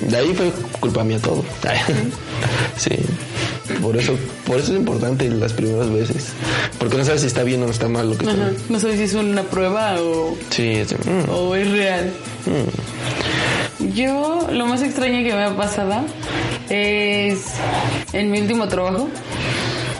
De 0.00 0.16
ahí 0.16 0.34
fue 0.34 0.50
culpa 0.80 1.04
mía 1.04 1.18
todo. 1.20 1.44
sí. 2.76 2.90
Por 3.80 3.96
eso, 3.96 4.16
por 4.46 4.58
eso 4.58 4.72
es 4.72 4.78
importante 4.78 5.28
las 5.30 5.52
primeras 5.52 5.90
veces. 5.90 6.32
Porque 6.78 6.96
no 6.98 7.04
sabes 7.04 7.20
si 7.22 7.28
está 7.28 7.42
bien 7.42 7.62
o 7.62 7.66
no 7.66 7.70
está 7.72 7.88
mal 7.88 8.10
lo 8.10 8.18
que 8.18 8.26
está. 8.28 8.52
No 8.68 8.78
sabes 8.80 8.98
si 8.98 9.04
es 9.04 9.14
una 9.14 9.42
prueba 9.44 9.94
o, 10.00 10.36
Sí, 10.50 10.82
mm, 11.06 11.30
o 11.30 11.54
es 11.54 11.70
real. 11.70 12.12
mm. 12.46 13.11
Yo, 13.94 14.48
lo 14.50 14.66
más 14.66 14.82
extraño 14.82 15.22
que 15.24 15.34
me 15.34 15.44
ha 15.44 15.56
pasado 15.56 16.04
es 16.70 17.44
en 18.12 18.30
mi 18.30 18.40
último 18.40 18.68
trabajo. 18.68 19.08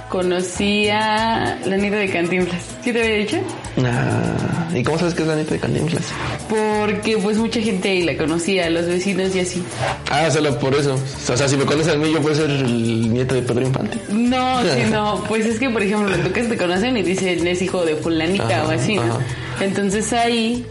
Conocí 0.08 0.88
a 0.90 1.58
la 1.64 1.76
nieta 1.76 1.96
de 1.96 2.10
Cantinflas. 2.10 2.62
¿Qué 2.84 2.92
te 2.92 3.02
había 3.02 3.16
dicho? 3.16 3.38
Ah, 3.82 4.68
¿Y 4.74 4.82
cómo 4.82 4.98
sabes 4.98 5.14
que 5.14 5.22
es 5.22 5.28
la 5.28 5.36
neta 5.36 5.54
de 5.54 5.60
Cantinflas? 5.60 6.04
Porque 6.50 7.16
pues 7.16 7.38
mucha 7.38 7.60
gente 7.60 7.88
ahí 7.88 8.02
la 8.02 8.16
conocía, 8.18 8.68
los 8.68 8.86
vecinos 8.86 9.34
y 9.34 9.40
así. 9.40 9.62
Ah, 10.10 10.30
solo 10.30 10.58
por 10.58 10.74
eso. 10.74 10.94
O 11.32 11.36
sea, 11.36 11.48
si 11.48 11.56
me 11.56 11.64
conoces 11.64 11.94
a 11.94 11.96
mí, 11.96 12.12
yo 12.12 12.20
puedo 12.20 12.34
ser 12.34 12.50
el 12.50 13.10
nieto 13.12 13.34
de 13.34 13.42
Pedro 13.42 13.62
Infante. 13.62 13.98
No, 14.10 14.60
sí, 14.62 14.82
no. 14.90 15.24
Pues 15.28 15.46
es 15.46 15.58
que, 15.58 15.70
por 15.70 15.82
ejemplo, 15.82 16.14
en 16.14 16.22
tu 16.22 16.30
casa 16.30 16.48
te 16.50 16.58
conocen 16.58 16.96
y 16.98 17.02
dicen 17.02 17.46
es 17.46 17.62
hijo 17.62 17.82
de 17.84 17.96
fulanita 17.96 18.44
Ajá, 18.44 18.66
o 18.66 18.70
así, 18.70 18.96
¿no? 18.96 19.02
ajá. 19.02 19.18
Entonces 19.60 20.12
ahí... 20.12 20.66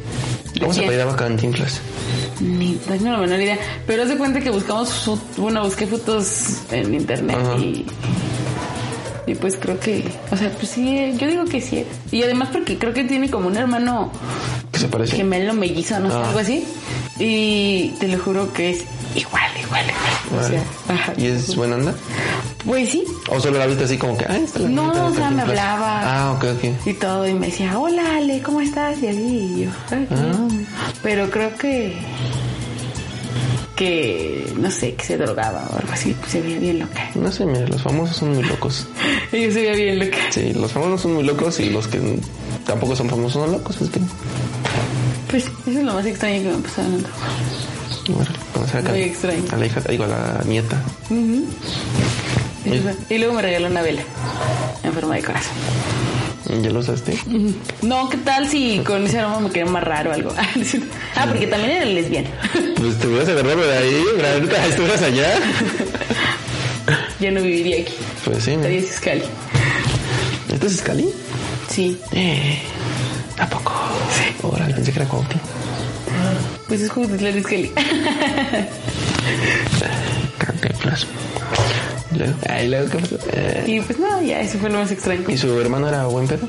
¿Cómo 0.60 0.74
se 0.74 0.84
apellidaba 0.84 1.16
Cantinflas? 1.16 1.82
Ni 2.42 2.74
tengo 2.88 3.12
la 3.12 3.18
menor 3.20 3.40
idea. 3.40 3.58
Pero 3.86 4.06
de 4.06 4.18
cuenta 4.18 4.40
que 4.40 4.50
buscamos, 4.50 5.10
bueno, 5.38 5.64
busqué 5.64 5.86
fotos 5.88 6.62
en 6.72 6.94
internet 6.94 7.38
Ajá. 7.40 7.58
y... 7.58 7.86
Y 9.28 9.36
pues 9.36 9.56
creo 9.56 9.80
que, 9.80 10.04
o 10.32 10.36
sea, 10.36 10.50
pues 10.52 10.70
sí, 10.70 11.14
yo 11.18 11.28
digo 11.28 11.46
que 11.46 11.62
sí. 11.62 11.86
Y 12.12 12.24
además 12.24 12.50
porque 12.52 12.78
creo 12.80 12.92
que 12.92 13.04
tiene 13.04 13.30
como 13.30 13.48
un 13.48 13.56
hermano 13.56 14.12
¿Qué 14.72 14.80
se 14.80 14.88
parece? 14.88 15.16
gemelo 15.18 15.54
mellizo, 15.54 16.00
no 16.00 16.10
sé, 16.10 16.16
Ah. 16.18 16.28
algo 16.28 16.40
así. 16.40 16.66
Y 17.20 17.90
te 18.00 18.08
lo 18.08 18.18
juro 18.18 18.52
que 18.52 18.72
es 18.72 18.80
igual, 19.16 19.44
igual, 19.64 19.86
igual. 19.86 20.44
O 20.44 20.48
sea, 20.48 20.64
ajá. 20.90 21.14
¿Y 21.18 21.28
es 21.28 21.56
buena 21.56 21.76
onda? 21.76 21.94
Pues 22.66 22.90
sí, 22.92 23.04
¿O 23.30 23.40
solo 23.40 23.58
la 23.58 23.66
viste 23.66 23.86
así 23.86 23.98
como 23.98 24.16
que, 24.18 24.26
ah, 24.26 24.38
está 24.38 24.60
la 24.60 24.70
No, 24.70 25.08
o 25.08 25.14
sea, 25.14 25.32
me 25.32 25.42
hablaba. 25.42 26.02
Ah, 26.04 26.32
ok, 26.34 26.44
ok. 26.58 26.88
y 26.88 26.94
todo, 26.94 27.28
y 27.28 27.34
me 27.34 27.48
decía, 27.48 27.78
hola 27.80 28.18
Ale, 28.18 28.42
¿cómo 28.42 28.62
estás? 28.62 29.02
Y 29.02 29.08
así, 29.08 29.20
y 29.58 29.64
yo, 29.66 29.72
"Ay, 29.90 30.08
Ah. 30.12 30.16
bien". 30.48 30.68
Pero 31.02 31.30
creo 31.32 31.56
que, 31.58 31.98
que, 33.76 34.54
no 34.60 34.70
sé, 34.70 34.94
que 34.94 35.04
se 35.04 35.18
drogaba 35.18 35.68
o 35.74 35.78
algo 35.78 35.92
así, 35.92 36.14
pues 36.20 36.32
se 36.34 36.42
veía 36.42 36.60
bien 36.60 36.80
loca. 36.80 37.10
No 37.16 37.32
sé, 37.32 37.46
mira, 37.46 37.68
los 37.68 37.82
famosos 37.82 38.16
son 38.18 38.34
muy 38.36 38.44
locos. 38.44 38.86
Ella 39.32 39.52
se 39.54 39.62
veía 39.62 39.74
bien 39.74 40.00
loca. 40.00 40.18
Sí, 40.30 40.54
los 40.54 40.72
famosos 40.72 41.02
son 41.02 41.14
muy 41.16 41.24
locos 41.24 41.60
y 41.60 41.70
los 41.72 41.88
que 41.88 42.00
tampoco 42.66 42.96
son 42.96 43.10
famosos 43.10 43.42
son 43.42 43.52
locos. 43.52 43.82
Es 43.82 43.90
que, 43.90 44.00
Pues 45.32 45.46
eso 45.46 45.80
es 45.80 45.84
lo 45.84 45.94
más 45.94 46.06
extraño 46.06 46.44
que 46.44 46.50
me 46.50 46.56
ha 46.56 46.58
pasado 46.60 46.88
en 46.90 46.94
el 46.96 47.02
trabajo. 47.04 47.26
bueno, 48.10 48.32
conocer 48.54 48.96
extraño. 48.98 49.44
a 49.52 49.58
la 49.58 49.66
hija, 49.66 49.80
digo, 49.90 50.04
a 50.04 50.08
la 50.08 50.44
nieta. 50.46 50.78
Eso. 51.10 52.41
Y 53.10 53.18
luego 53.18 53.34
me 53.34 53.42
regaló 53.42 53.68
una 53.68 53.82
vela 53.82 54.04
en 54.84 54.94
forma 54.94 55.16
de 55.16 55.24
corazón. 55.24 55.54
¿Ya 56.62 56.70
lo 56.70 56.80
usaste? 56.80 57.18
No, 57.82 58.10
¿qué 58.10 58.18
tal 58.18 58.50
si 58.50 58.80
con 58.80 59.06
ese 59.06 59.20
aroma 59.20 59.40
me 59.40 59.50
quedé 59.52 59.66
más 59.66 59.84
raro 59.84 60.12
o 60.12 60.14
algo? 60.14 60.34
ah, 61.16 61.26
porque 61.28 61.48
también 61.48 61.72
era 61.72 61.86
lesbiana. 61.86 62.30
Pues 62.78 63.00
te 63.00 63.08
hubieras 63.08 63.30
agarrado 63.30 63.62
de 63.62 63.78
ahí, 63.78 64.04
estuvieras 64.70 65.02
allá. 65.02 65.40
ya 67.20 67.32
no 67.32 67.42
viviría 67.42 67.82
aquí. 67.82 67.94
Pues 68.26 68.44
sí, 68.44 68.52
Estaría 68.52 68.80
Iscali. 68.80 69.24
¿Este 70.52 70.68
es 70.68 70.78
Scali? 70.78 71.10
Sí. 71.70 71.98
Eh, 72.12 72.60
¿a 73.38 73.48
poco? 73.48 73.74
Sí. 74.12 74.36
Órale, 74.42 74.74
pensé 74.74 74.92
que 74.92 75.00
era 75.00 75.08
Cuauhtémoc. 75.08 75.44
Pues 76.68 76.82
es 76.82 76.90
justo 76.92 77.16
la 77.16 77.30
Iscali. 77.30 77.72
Cantinflas. 80.38 81.08
Luego, 82.68 82.90
¿qué 82.90 82.98
pasó? 82.98 83.18
Eh, 83.34 83.64
y 83.68 83.80
pues 83.82 84.00
no, 84.00 84.22
ya, 84.22 84.42
eso 84.42 84.58
fue 84.60 84.70
lo 84.70 84.80
más 84.80 84.92
extraño. 84.92 85.24
¿Y 85.28 85.38
su 85.38 85.60
hermano 85.60 85.88
era 85.88 86.06
buen 86.06 86.28
pedo? 86.28 86.48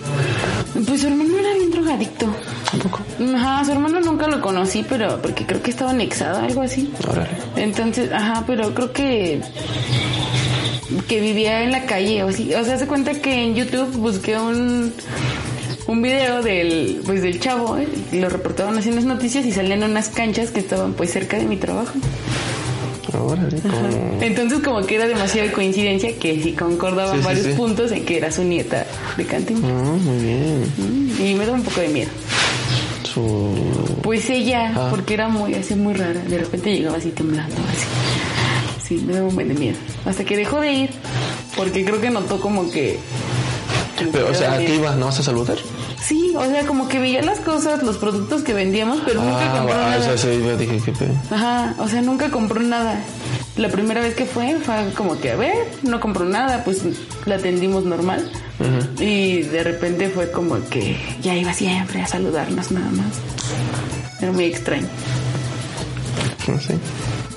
Pues 0.87 1.01
su 1.01 1.07
hermano 1.07 1.39
era 1.39 1.55
bien 1.55 1.71
drogadicto. 1.71 2.27
¿A 2.73 2.77
poco? 2.77 3.01
Ajá, 3.35 3.65
su 3.65 3.73
hermano 3.73 4.01
nunca 4.01 4.29
lo 4.29 4.41
conocí, 4.41 4.85
pero 4.89 5.21
porque 5.21 5.47
creo 5.47 5.63
que 5.63 5.71
estaba 5.71 5.91
anexado, 5.91 6.41
algo 6.41 6.63
así. 6.63 6.93
Órale. 7.09 7.31
Entonces, 7.57 8.11
ajá, 8.13 8.45
pero 8.47 8.75
creo 8.75 8.93
que 8.93 9.41
que 11.09 11.21
vivía 11.21 11.63
en 11.63 11.73
la 11.73 11.87
calle 11.87 12.23
o 12.23 12.29
así. 12.29 12.53
O 12.55 12.65
sea, 12.65 12.79
se 12.79 12.87
cuenta 12.87 13.15
que 13.15 13.33
en 13.45 13.55
YouTube 13.55 13.93
busqué 13.97 14.37
un 14.37 14.93
un 15.87 16.01
video 16.01 16.43
del 16.43 17.01
pues 17.05 17.23
del 17.23 17.41
chavo, 17.41 17.77
¿eh? 17.77 17.89
lo 18.13 18.29
reportaban 18.29 18.77
así 18.79 18.89
en 18.89 18.97
las 18.97 19.05
noticias 19.05 19.45
y 19.45 19.53
salían 19.53 19.83
unas 19.83 20.09
canchas 20.09 20.51
que 20.51 20.61
estaban 20.61 20.95
pues 20.95 21.11
cerca 21.11 21.39
de 21.39 21.45
mi 21.45 21.57
trabajo. 21.57 21.93
Órale, 23.19 23.61
como... 23.61 24.23
Entonces 24.23 24.61
como 24.61 24.81
que 24.87 24.95
era 24.97 25.07
demasiada 25.07 25.51
coincidencia 25.53 26.17
que 26.19 26.41
sí 26.43 26.53
concordaban 26.53 27.19
Sí, 27.19 27.25
varios 27.25 27.47
sí. 27.47 27.53
puntos 27.53 27.91
en 27.93 28.05
que 28.05 28.17
era 28.19 28.31
su 28.31 28.45
nieta 28.45 28.87
de 29.17 29.25
Cantinflas. 29.25 29.73
Ah, 29.73 29.93
muy 30.03 30.19
bien. 30.19 30.63
Mm, 30.79 31.23
Y 31.27 31.35
me 31.35 31.45
da 31.47 31.53
un 31.53 31.63
poco 31.63 31.81
de 31.81 31.89
miedo. 31.89 32.11
Su... 33.03 33.55
Pues 34.03 34.31
ella, 34.31 34.73
Ah. 34.75 34.87
porque 34.91 35.15
era 35.15 35.29
muy 35.29 35.55
así 35.55 35.75
muy 35.75 35.95
rara, 35.95 36.21
de 36.21 36.39
repente 36.39 36.73
llegaba 36.75 36.97
así 36.99 37.11
temblando, 37.11 37.55
así. 37.57 37.87
Sí, 38.89 39.05
me 39.07 39.15
daba 39.15 39.29
un 39.29 39.35
buen 39.35 39.49
de 39.49 39.55
miedo. 39.55 39.77
Hasta 40.05 40.25
que 40.25 40.37
dejó 40.37 40.61
de 40.61 40.73
ir, 40.73 40.91
porque 41.57 41.85
creo 41.85 42.01
que 42.01 42.11
notó 42.11 42.41
como 42.41 42.71
que... 42.71 42.99
Pero, 44.13 44.31
o 44.31 44.35
sea, 44.35 44.55
¿a 44.55 44.59
qué 44.59 44.75
ibas? 44.77 44.97
¿No 44.97 45.07
vas 45.07 45.19
a 45.21 45.23
saludar? 45.23 45.57
Sí, 46.03 46.35
o 46.37 46.45
sea, 46.47 46.67
como 46.67 46.89
que 46.89 46.99
veía 46.99 47.23
las 47.23 47.39
cosas, 47.41 47.83
los 47.83 47.97
productos 47.97 48.43
que 48.43 48.53
vendíamos, 48.55 49.01
pero 49.05 49.23
nunca 49.23 49.53
Ah, 49.53 49.59
compró 49.59 49.75
ah, 49.77 49.91
nada. 49.91 49.99
o 49.99 50.03
sea, 50.03 50.19
sí, 50.19 50.41
yo 50.45 50.57
dije, 50.57 50.81
qué 50.85 50.93
pedo. 50.93 51.15
Ajá, 51.31 51.75
o 51.79 51.87
sea, 51.89 52.03
nunca 52.03 52.31
compró 52.31 52.61
nada. 52.61 53.01
La 53.57 53.69
primera 53.69 54.01
vez 54.01 54.15
que 54.15 54.25
fue, 54.27 54.57
fue 54.65 54.75
como 54.97 55.21
que, 55.21 55.31
a 55.31 55.37
ver, 55.37 55.55
no 55.83 56.01
compró 56.01 56.25
nada, 56.25 56.65
pues 56.65 56.81
la 57.27 57.37
atendimos 57.37 57.85
normal. 57.85 58.29
Y 59.01 59.43
de 59.43 59.63
repente 59.65 60.09
fue 60.09 60.31
como 60.31 60.57
que 60.71 60.97
ya 61.23 61.35
iba 61.35 61.53
siempre 61.53 62.01
a 62.01 62.07
saludarnos 62.07 62.71
nada 62.73 62.91
más. 62.91 64.21
Era 64.21 64.33
muy 64.33 64.45
extraño. 64.45 64.87
No 66.49 66.61
sé. 66.61 66.77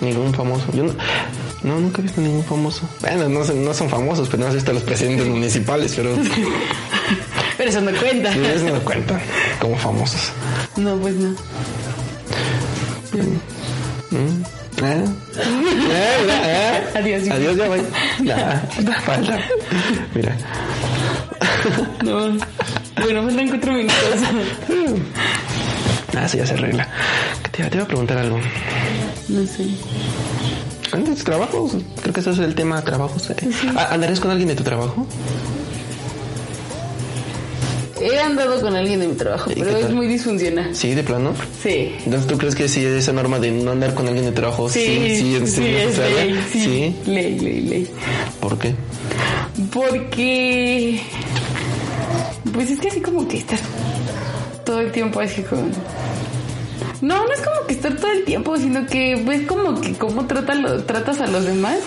Ningún 0.01 0.33
famoso. 0.33 0.65
Yo 0.73 0.83
no, 0.83 0.93
no, 1.63 1.79
nunca 1.79 1.99
he 1.99 2.03
visto 2.03 2.21
ningún 2.21 2.43
famoso. 2.43 2.87
Bueno, 3.01 3.27
no, 3.29 3.43
son- 3.43 3.63
no 3.65 3.73
son 3.73 3.89
famosos, 3.89 4.27
pero 4.29 4.43
no 4.43 4.51
he 4.51 4.55
visto 4.55 4.71
a 4.71 4.73
los 4.73 4.83
presidentes 4.83 5.27
municipales, 5.27 5.93
pero 5.95 6.15
Pero 7.65 7.69
eso 7.69 7.81
no 7.81 7.99
cuenta. 7.99 8.33
sí, 8.33 8.39
eso 8.45 8.65
no 8.69 8.79
cuentan 8.81 9.19
como 9.59 9.75
famosos. 9.77 10.31
No, 10.77 10.95
pues 10.97 11.15
no. 11.15 11.29
¿Mm? 14.11 14.43
¿Eh? 14.83 14.83
¿Eh? 14.83 15.05
¿eh? 16.29 16.83
Adiós, 16.95 17.23
hijo. 17.25 17.33
Adiós, 17.35 17.57
ya 17.57 17.67
voy. 17.67 17.81
Nah, 18.23 18.59
falta. 19.05 19.39
Mira. 20.13 20.35
No. 22.03 22.37
Bueno, 23.01 23.23
faltan 23.23 23.49
cuatro 23.49 23.73
minutos. 23.73 23.95
Ah, 26.17 26.27
sí, 26.27 26.37
ya 26.37 26.45
se 26.45 26.53
arregla. 26.53 26.87
Te, 27.51 27.61
iba- 27.61 27.69
te 27.69 27.75
iba 27.77 27.83
a 27.85 27.87
preguntar 27.87 28.17
algo. 28.17 28.39
No 29.29 29.45
sé. 29.47 29.65
¿Antes 30.91 31.23
trabajos? 31.23 31.71
Creo 32.01 32.13
que 32.13 32.19
ese 32.19 32.31
es 32.31 32.39
el 32.39 32.53
tema 32.55 32.81
trabajos. 32.83 33.29
eh. 33.31 33.35
Ah, 33.75 33.89
¿Andarías 33.91 34.19
con 34.19 34.31
alguien 34.31 34.49
de 34.49 34.55
tu 34.55 34.63
trabajo? 34.63 35.05
He 38.05 38.19
andado 38.19 38.61
con 38.61 38.75
alguien 38.75 38.99
de 38.99 39.07
mi 39.07 39.15
trabajo, 39.15 39.49
¿Y 39.51 39.55
pero 39.55 39.77
es 39.77 39.89
muy 39.91 40.07
disfuncional. 40.07 40.75
Sí, 40.75 40.93
de 40.93 41.03
plano. 41.03 41.33
Sí. 41.61 41.95
Entonces, 42.05 42.27
¿tú 42.27 42.37
crees 42.37 42.53
que 42.53 42.67
sí 42.67 42.85
esa 42.85 43.13
norma 43.13 43.39
de 43.39 43.51
no 43.51 43.71
andar 43.71 43.93
con 43.93 44.07
alguien 44.07 44.25
de 44.25 44.31
trabajo? 44.31 44.69
Sí, 44.69 44.85
sí, 44.85 45.17
sí, 45.17 45.39
sí, 45.39 45.47
sí, 45.47 45.65
es 45.65 45.85
necesaria? 45.85 46.25
ley, 46.25 46.39
sí. 46.51 46.59
Sí. 46.59 46.95
Ley, 47.11 47.39
ley, 47.39 47.61
ley. 47.61 47.87
¿Por 48.39 48.57
qué? 48.59 48.75
Porque. 49.73 51.01
Pues 52.53 52.69
es 52.69 52.79
que 52.79 52.87
así 52.89 53.01
como 53.01 53.27
que 53.27 53.37
estás 53.37 53.61
todo 54.63 54.81
el 54.81 54.91
tiempo 54.91 55.19
así 55.19 55.41
como. 55.41 55.63
No, 57.01 57.25
no 57.25 57.33
es 57.33 57.41
como 57.41 57.67
que 57.67 57.73
estar 57.73 57.95
todo 57.97 58.11
el 58.11 58.23
tiempo, 58.23 58.57
sino 58.57 58.85
que 58.85 59.15
ves 59.15 59.45
como 59.47 59.79
que 59.81 59.93
cómo 59.93 60.25
tratan 60.25 60.61
lo- 60.61 60.83
tratas 60.83 61.19
a 61.21 61.27
los 61.27 61.43
demás 61.45 61.77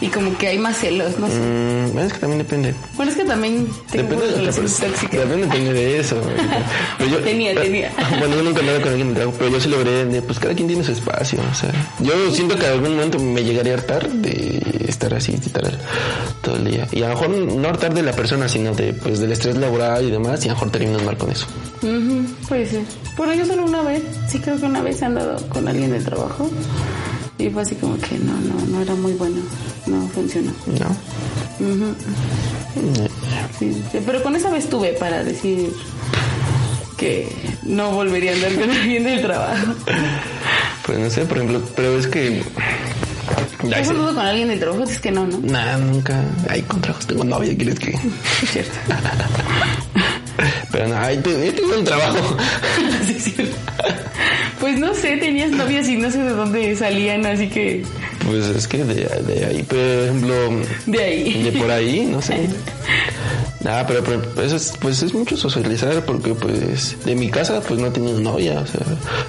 y 0.00 0.08
como 0.08 0.36
que 0.38 0.48
hay 0.48 0.58
más 0.58 0.76
celos, 0.78 1.18
no 1.18 1.26
sé. 1.28 1.34
Mm, 1.34 1.98
es 1.98 2.12
que 2.12 2.18
también 2.20 2.38
depende. 2.38 2.74
Bueno, 2.96 3.10
es 3.12 3.18
que 3.18 3.24
también 3.24 3.66
tengo 3.90 4.08
Depende 4.08 4.24
de 4.26 4.30
la 4.32 4.38
relaciones 4.38 4.72
persona. 4.72 4.88
tóxicas. 4.92 5.20
También 5.20 5.40
depende 5.48 5.72
de 5.72 5.98
eso. 6.00 6.20
Pero 6.98 7.10
yo- 7.10 7.18
Tenía, 7.18 7.54
tenía. 7.54 7.92
Bueno, 8.18 8.36
yo 8.36 8.42
nunca 8.42 8.60
andaba 8.60 8.78
con 8.80 8.88
alguien 8.90 9.08
de 9.08 9.14
trabajo, 9.16 9.36
pero 9.38 9.50
yo 9.50 9.60
sí 9.60 9.68
logré 9.68 10.04
de, 10.04 10.22
pues 10.22 10.38
cada 10.38 10.54
quien 10.54 10.68
tiene 10.68 10.84
su 10.84 10.92
espacio. 10.92 11.40
O 11.50 11.54
sea, 11.54 11.70
yo 12.00 12.12
siento 12.32 12.56
que 12.56 12.66
en 12.66 12.72
algún 12.72 12.94
momento 12.96 13.18
me 13.18 13.42
llegaría 13.44 13.72
a 13.74 13.76
hartar 13.76 14.08
de 14.10 14.84
estar 14.88 15.12
así, 15.14 15.32
literal, 15.32 15.78
todo 16.40 16.56
el 16.56 16.64
día. 16.64 16.86
Y 16.92 17.02
a 17.02 17.08
lo 17.08 17.14
mejor 17.14 17.28
no 17.30 17.68
hartar 17.68 17.94
de 17.94 18.02
la 18.02 18.12
persona, 18.12 18.48
sino 18.48 18.74
de, 18.74 18.92
pues, 18.94 19.18
del 19.18 19.32
estrés 19.32 19.56
laboral 19.56 20.04
y 20.06 20.10
demás, 20.10 20.44
y 20.44 20.48
a 20.48 20.52
lo 20.52 20.56
mejor 20.56 20.70
terminas 20.70 21.02
mal 21.02 21.16
con 21.16 21.30
eso. 21.30 21.46
Ujú, 21.82 22.24
puede 22.48 22.66
ser. 22.66 22.82
Bueno, 23.16 23.34
yo 23.34 23.44
solo 23.44 23.64
una 23.64 23.82
vez, 23.82 24.02
sí 24.28 24.38
creo 24.38 24.58
que 24.58 24.66
una 24.66 24.80
vez 24.82 25.02
he 25.02 25.04
andado 25.06 25.36
con 25.48 25.66
alguien 25.68 25.90
del 25.90 26.04
trabajo 26.04 26.48
y 27.38 27.50
fue 27.50 27.62
así 27.62 27.74
como 27.74 27.98
que 27.98 28.18
no, 28.18 28.32
no, 28.40 28.66
no 28.66 28.80
era 28.80 28.94
muy 28.94 29.12
bueno, 29.14 29.40
no 29.86 30.06
funcionó. 30.08 30.52
¿No? 30.66 31.94
Sí, 33.58 33.82
sí, 33.90 33.98
pero 34.06 34.22
con 34.22 34.36
esa 34.36 34.50
vez 34.50 34.68
tuve 34.68 34.92
para 34.94 35.22
decir 35.24 35.72
que 36.96 37.28
no 37.64 37.90
volvería 37.90 38.32
a 38.32 38.34
andar 38.36 38.54
con 38.54 38.70
alguien 38.76 39.04
del 39.04 39.22
trabajo. 39.22 39.74
Pues 40.86 40.98
no 40.98 41.10
sé, 41.10 41.24
por 41.24 41.38
ejemplo, 41.38 41.62
pero 41.74 41.98
es 41.98 42.06
que... 42.06 42.42
¿Has 43.74 43.86
sé. 43.86 43.92
andado 43.92 44.14
con 44.14 44.24
alguien 44.24 44.48
del 44.48 44.58
trabajo? 44.60 44.84
Es 44.84 44.98
que 45.00 45.10
no, 45.12 45.26
¿no? 45.26 45.38
Nah, 45.38 45.76
nunca. 45.78 46.24
Ay, 46.48 46.62
con 46.62 46.80
trabajos 46.80 47.06
tengo 47.06 47.24
novia, 47.24 47.56
¿quieres 47.56 47.78
que...? 47.78 47.90
Es 47.90 48.50
cierto. 48.52 48.78
No, 50.88 50.96
ay, 50.96 51.18
te- 51.18 51.46
yo 51.46 51.54
tengo 51.54 51.78
un 51.78 51.84
trabajo. 51.84 52.36
Pues 54.60 54.78
no 54.78 54.94
sé, 54.94 55.16
tenías 55.16 55.50
novias 55.50 55.88
y 55.88 55.96
no 55.96 56.10
sé 56.10 56.18
de 56.18 56.30
dónde 56.30 56.76
salían, 56.76 57.26
así 57.26 57.48
que 57.48 57.82
Pues 58.26 58.44
es 58.46 58.68
que 58.68 58.84
de, 58.84 58.94
de 59.26 59.44
ahí, 59.44 59.62
por 59.64 59.76
ejemplo, 59.78 60.34
de 60.86 61.02
ahí. 61.02 61.42
de 61.42 61.52
por 61.52 61.70
ahí, 61.70 62.06
no 62.06 62.22
sé. 62.22 62.48
Nada, 63.64 63.86
pero, 63.86 64.02
pero 64.04 64.22
eso 64.44 64.56
es, 64.56 64.72
pues 64.80 65.02
es 65.02 65.14
mucho 65.14 65.36
socializar 65.36 66.04
porque 66.04 66.34
pues 66.34 66.96
de 67.04 67.14
mi 67.16 67.28
casa 67.30 67.60
pues 67.60 67.78
no 67.80 67.88
he 67.88 67.90
tenido 67.90 68.20
novia, 68.20 68.60
o 68.60 68.66
sea, 68.66 68.80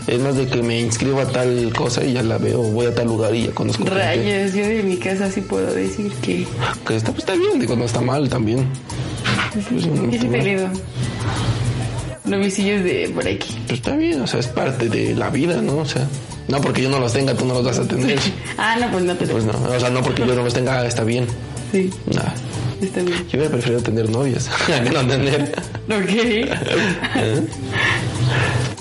es 0.07 0.19
más 0.19 0.35
de 0.35 0.47
que 0.47 0.61
me 0.63 0.79
inscribo 0.79 1.19
a 1.21 1.25
tal 1.27 1.71
cosa 1.75 2.03
y 2.03 2.13
ya 2.13 2.23
la 2.23 2.37
veo, 2.39 2.59
voy 2.61 2.87
a 2.87 2.93
tal 2.95 3.07
lugar 3.07 3.33
y 3.35 3.45
ya 3.47 3.51
conozco 3.51 3.83
gente. 3.85 3.99
Rayos, 3.99 4.53
yo 4.53 4.67
de 4.67 4.83
mi 4.83 4.97
casa 4.97 5.29
sí 5.31 5.41
puedo 5.41 5.71
decir 5.73 6.11
que, 6.21 6.45
Que 6.87 6.95
está, 6.95 7.11
pues 7.11 7.19
está 7.23 7.33
bien, 7.33 7.59
digo, 7.59 7.75
no 7.75 7.85
está 7.85 8.01
mal 8.01 8.27
también. 8.29 8.67
Pues, 9.53 9.65
sí 9.65 9.89
he 10.21 10.67
novicillos 12.25 12.83
de 12.83 13.11
por 13.13 13.27
aquí. 13.27 13.55
pues, 13.67 13.79
está 13.79 13.95
bien, 13.95 14.21
o 14.21 14.27
sea, 14.27 14.39
es 14.39 14.47
parte 14.47 14.89
de 14.89 15.13
la 15.15 15.29
vida, 15.29 15.61
¿no? 15.61 15.77
O 15.77 15.85
sea, 15.85 16.07
no 16.47 16.61
porque 16.61 16.81
yo 16.81 16.89
no 16.89 16.99
los 16.99 17.13
tenga, 17.13 17.33
tú 17.33 17.45
no 17.45 17.53
los 17.55 17.63
vas 17.65 17.79
a 17.79 17.87
tener. 17.87 18.17
Ah, 18.57 18.77
no, 18.79 18.89
pues 18.91 19.03
no 19.03 19.15
te 19.15 19.25
Pues 19.25 19.43
no, 19.45 19.53
o 19.53 19.79
sea, 19.79 19.89
no 19.89 20.01
porque 20.01 20.25
yo 20.25 20.33
no 20.35 20.43
los 20.43 20.53
tenga, 20.53 20.85
está 20.85 21.03
bien. 21.03 21.25
Sí, 21.71 21.89
Nada. 22.13 22.33
está 22.81 23.01
bien. 23.01 23.17
Yo 23.29 23.37
hubiera 23.39 23.49
preferido 23.51 23.81
tener 23.81 24.09
novias 24.09 24.49
que 24.67 24.89
no 24.91 25.05
tener. 25.07 25.53
Ok. 25.89 26.09
¿Eh? 26.09 27.41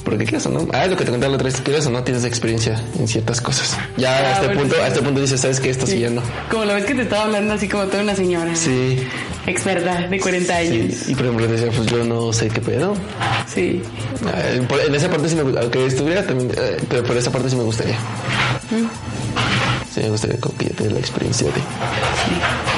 Porque 0.05 0.24
quieres 0.24 0.44
o 0.46 0.50
no. 0.50 0.68
Ah, 0.72 0.85
es 0.85 0.90
lo 0.90 0.96
que 0.96 1.05
te 1.05 1.11
contaba 1.11 1.31
la 1.31 1.37
otra 1.37 1.46
vez. 1.48 1.61
Quieres 1.62 1.87
o 1.87 1.90
no 1.90 2.02
tienes 2.05 2.24
experiencia 2.24 2.78
en 2.98 3.09
ciertas 3.09 3.40
cosas. 3.40 3.78
Ya 3.96 4.16
Ah, 4.18 4.28
a 4.28 4.33
este 4.42 4.48
punto, 4.57 4.74
sí. 4.74 4.81
a 4.83 4.87
este 4.88 5.00
punto 5.00 5.20
dices, 5.20 5.40
¿sabes 5.40 5.61
qué? 5.61 5.70
Esto 5.70 5.87
sí, 5.87 6.05
no. 6.11 6.22
Como 6.50 6.64
la 6.64 6.74
vez 6.74 6.85
que 6.85 6.94
te 6.94 7.02
estaba 7.02 7.24
hablando 7.24 7.55
así 7.55 7.68
como 7.68 7.85
toda 7.85 8.02
una 8.02 8.14
señora. 8.14 8.55
Sí. 8.55 8.98
Experta 9.46 10.07
de 10.09 10.20
40 10.20 10.46
sí. 10.46 10.66
años. 10.68 11.09
Y 11.09 11.14
por 11.14 11.24
ejemplo 11.26 11.46
decía, 11.48 11.70
pues 11.74 11.87
yo 11.88 12.05
no 12.05 12.33
sé 12.33 12.48
qué 12.48 12.61
pedo. 12.61 12.94
Sí. 13.52 13.83
Por- 14.68 14.81
en 14.81 14.94
esa 14.94 15.11
parte 15.11 15.28
sí 15.28 15.35
me 15.35 15.42
gustaría, 15.42 15.62
aunque 15.62 15.87
estuviera 15.87 16.24
también, 16.26 16.50
eh, 16.57 16.76
pero 16.88 17.02
por 17.02 17.16
esa 17.16 17.31
parte 17.33 17.50
sí 17.50 17.57
me 17.57 17.64
gustaría. 17.64 17.98
Sí, 19.92 20.00
me 20.00 20.11
gustaría 20.11 20.38
que 20.38 20.88
la 20.90 20.98
experiencia 20.98 21.46
de... 21.48 22.71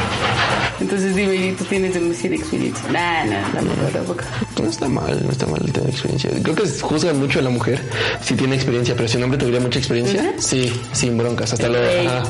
Entonces 0.84 1.16
dime, 1.16 1.34
¿y 1.34 1.52
tú 1.52 1.64
tienes 1.64 1.94
demasiada 1.94 2.36
experiencia? 2.36 2.84
Nah, 2.92 3.24
no, 3.24 3.52
tampoco, 3.54 3.88
tampoco. 3.90 4.22
No 4.62 4.68
está 4.68 4.86
mal, 4.88 5.22
no 5.24 5.32
está 5.32 5.46
mal 5.46 5.62
el 5.64 5.72
tener 5.72 5.88
experiencia. 5.88 6.30
Creo 6.42 6.54
que 6.54 6.68
juzgan 6.82 7.18
mucho 7.18 7.38
a 7.38 7.42
la 7.42 7.48
mujer 7.48 7.80
si 8.20 8.34
tiene 8.34 8.54
experiencia, 8.54 8.94
pero 8.94 9.08
si 9.08 9.16
un 9.16 9.22
hombre 9.24 9.38
tuviera 9.38 9.60
mucha 9.60 9.78
experiencia, 9.78 10.34
sí, 10.38 10.70
sin 10.92 11.16
broncas, 11.16 11.54
hasta 11.54 11.68
ajá. 11.68 12.22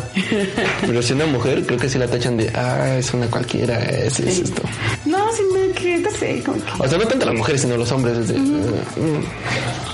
Pero 0.86 1.02
si 1.02 1.12
una 1.14 1.26
mujer, 1.26 1.64
creo 1.66 1.78
que 1.80 1.88
sí 1.88 1.98
la 1.98 2.06
tachan 2.06 2.36
de, 2.36 2.48
ah, 2.54 2.94
es 2.96 3.12
una 3.12 3.26
cualquiera, 3.26 3.78
es, 3.80 4.20
es 4.20 4.38
esto. 4.38 4.62
No, 5.04 5.18
sino 5.32 5.74
que, 5.74 5.98
no 5.98 6.10
sé, 6.12 6.40
como 6.46 6.58
que... 6.58 6.70
O 6.78 6.88
sea, 6.88 6.96
no 6.98 7.04
tanto 7.06 7.26
las 7.26 7.34
mujeres, 7.34 7.60
sino 7.62 7.76
los 7.76 7.90
hombres. 7.90 8.16
es 8.18 8.28
de, 8.28 8.38
"Mm, 8.38 9.24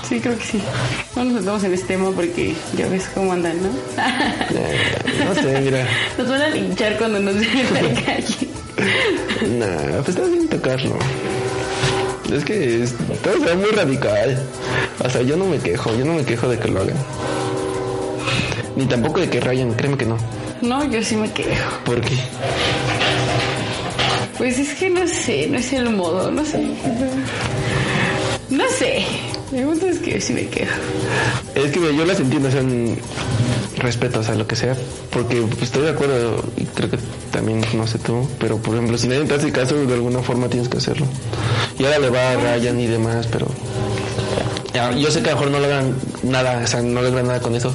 Sí, 0.07 0.19
creo 0.19 0.37
que 0.37 0.43
sí. 0.45 0.61
No 1.15 1.23
nos 1.23 1.33
metamos 1.35 1.63
en 1.63 1.73
este 1.73 1.87
tema 1.87 2.11
porque 2.11 2.53
ya 2.77 2.85
ves 2.89 3.09
cómo 3.15 3.31
andan, 3.31 3.55
¿no? 3.63 3.69
no 3.69 5.35
sé, 5.41 5.61
mira. 5.61 5.87
Nos 6.17 6.27
van 6.29 6.41
a 6.41 6.49
linchar 6.49 6.97
cuando 6.97 7.19
nos 7.21 7.35
vean 7.35 7.57
en 7.57 7.73
la 7.95 8.01
calle. 8.01 8.49
Nah, 9.59 10.01
pues 10.03 10.09
está 10.09 10.27
bien 10.27 10.47
tocarlo. 10.47 10.95
Es 12.31 12.45
que 12.45 12.83
es, 12.83 12.93
todo 13.23 13.33
se 13.39 13.45
ve 13.45 13.55
muy 13.55 13.71
radical. 13.71 14.41
O 15.03 15.09
sea, 15.09 15.21
yo 15.21 15.35
no 15.35 15.45
me 15.45 15.57
quejo, 15.57 15.95
yo 15.97 16.05
no 16.05 16.13
me 16.13 16.23
quejo 16.23 16.47
de 16.47 16.57
que 16.57 16.69
lo 16.69 16.81
hagan. 16.81 16.97
Ni 18.75 18.85
tampoco 18.85 19.19
de 19.19 19.29
que 19.29 19.39
rayen, 19.39 19.73
créeme 19.73 19.97
que 19.97 20.05
no. 20.05 20.17
No, 20.61 20.83
yo 20.89 21.03
sí 21.03 21.15
me 21.15 21.29
quejo. 21.31 21.77
¿Por 21.83 21.99
qué? 22.01 22.15
Pues 24.37 24.57
es 24.59 24.73
que 24.75 24.89
no 24.89 25.05
sé, 25.07 25.47
no 25.47 25.57
es 25.57 25.73
el 25.73 25.89
modo, 25.89 26.31
no 26.31 26.45
sé. 26.45 26.65
No 28.49 28.63
sé. 28.69 29.05
El 29.51 29.65
punto 29.65 29.87
es 29.87 29.99
que 29.99 30.13
yo 30.13 30.21
sí 30.21 30.33
me 30.33 30.47
quejo. 30.47 30.71
Es 31.55 31.71
que 31.71 31.79
yo 31.79 32.05
las 32.05 32.19
entiendo, 32.19 32.47
o 32.47 32.51
sea, 32.51 32.63
respeto, 33.81 34.19
o 34.19 34.23
sea, 34.23 34.35
lo 34.35 34.47
que 34.47 34.55
sea, 34.55 34.75
porque 35.11 35.41
pues, 35.41 35.63
estoy 35.63 35.83
de 35.83 35.91
acuerdo 35.91 36.43
y 36.57 36.65
creo 36.65 36.89
que 36.89 36.97
también, 37.31 37.63
no 37.73 37.87
sé 37.87 37.99
tú, 37.99 38.27
pero 38.39 38.57
por 38.57 38.75
ejemplo, 38.75 38.97
si 38.97 39.07
nadie 39.07 39.25
te 39.25 39.35
hace 39.35 39.51
caso, 39.51 39.75
de 39.75 39.93
alguna 39.93 40.19
forma 40.19 40.47
tienes 40.47 40.69
que 40.69 40.77
hacerlo. 40.77 41.05
Y 41.77 41.85
ahora 41.85 41.99
le 41.99 42.09
va 42.09 42.31
a 42.31 42.35
Ryan 42.35 42.79
y 42.79 42.87
demás, 42.87 43.27
pero 43.31 43.47
yo 44.97 45.11
sé 45.11 45.21
que 45.21 45.29
a 45.29 45.33
lo 45.33 45.39
mejor 45.39 45.51
no 45.51 45.59
lo 45.59 45.65
hagan 45.65 45.95
nada, 46.23 46.61
o 46.63 46.67
sea, 46.67 46.81
no 46.81 47.01
logra 47.01 47.23
nada 47.23 47.39
con 47.39 47.55
eso, 47.55 47.73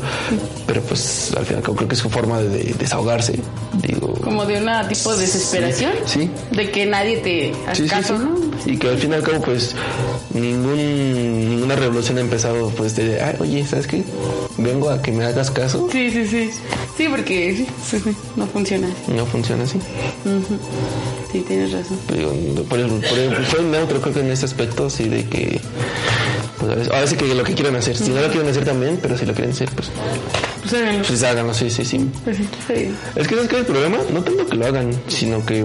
pero 0.67 0.81
pues 0.83 1.33
al 1.37 1.45
final 1.45 1.63
creo 1.63 1.89
que 1.89 1.95
es 1.95 2.01
su 2.01 2.11
forma 2.11 2.41
de, 2.41 2.49
de 2.49 2.75
desahogarse, 2.79 3.39
digo. 3.83 4.15
Como 4.23 4.45
de 4.45 4.61
una 4.61 4.89
tipo 4.89 5.15
de 5.15 5.21
desesperación. 5.21 5.93
Sí. 6.07 6.31
De 6.53 6.71
que 6.71 6.87
nadie 6.87 7.19
te 7.19 7.53
hace 7.67 7.83
Sí, 7.83 7.89
sí, 7.89 7.89
caso, 7.89 8.17
sí. 8.19 8.25
¿no? 8.25 8.73
Y 8.73 8.79
que 8.79 8.89
al 8.89 8.99
fin 8.99 9.13
y 9.13 9.15
al 9.15 9.23
cabo, 9.23 9.41
pues, 9.43 9.75
ningún, 10.33 11.49
ninguna 11.49 11.77
revolución 11.77 12.19
ha 12.19 12.23
empezado, 12.23 12.71
pues, 12.71 12.97
de, 12.97 13.21
Ay, 13.21 13.37
oye, 13.41 13.67
¿sabes 13.67 13.87
qué? 13.87 14.03
Vengo 14.59 14.91
a 14.91 15.03
que 15.03 15.13
me 15.13 15.25
hagas 15.25 15.51
caso. 15.51 15.89
Sí, 15.93 16.11
sí, 16.11 16.27
sí. 16.27 16.51
Sí, 16.97 17.09
porque 17.09 17.55
sí, 17.55 17.67
sí, 17.85 18.01
sí, 18.01 18.17
no 18.37 18.47
funciona. 18.47 18.89
No 19.09 19.27
funciona 19.27 19.65
así. 19.65 19.79
Sí, 21.31 21.41
tienes 21.47 21.73
razón. 21.73 21.99
Digo, 22.13 22.33
por, 22.69 22.81
por, 22.81 23.01
por, 23.01 23.47
soy 23.47 23.65
neutro, 23.65 24.01
creo 24.01 24.15
que 24.15 24.21
en 24.21 24.31
este 24.31 24.47
aspecto, 24.47 24.89
sí, 24.89 25.09
de 25.09 25.25
que, 25.27 25.61
pues, 26.59 26.73
a 26.73 26.75
veces, 26.75 26.93
ahora 26.93 27.07
sí 27.07 27.17
que 27.17 27.35
lo 27.35 27.45
que 27.45 27.55
quieran 27.55 27.77
hacer. 27.77 27.97
Si 27.97 28.11
no 28.11 28.21
lo 28.21 28.29
quieren 28.29 28.49
hacer 28.49 28.65
también, 28.65 28.99
pero 29.03 29.19
si 29.19 29.27
lo 29.27 29.35
quieren 29.35 29.53
hacer, 29.53 29.69
Pues 29.75 29.91
háganlo. 30.73 31.05
pues 31.07 31.23
háganlo, 31.23 31.55
sí, 31.55 31.71
sí, 31.71 31.85
sí. 31.85 32.11
Pues 32.25 32.37
sí. 32.37 32.45
Es 33.15 33.29
que 33.29 33.35
¿sabes 33.35 33.49
qué 33.51 33.57
es 33.57 33.61
el 33.61 33.67
problema? 33.67 33.99
No 34.13 34.23
tanto 34.23 34.47
que 34.47 34.57
lo 34.57 34.67
hagan, 34.67 34.91
sino 35.09 35.45
que 35.45 35.65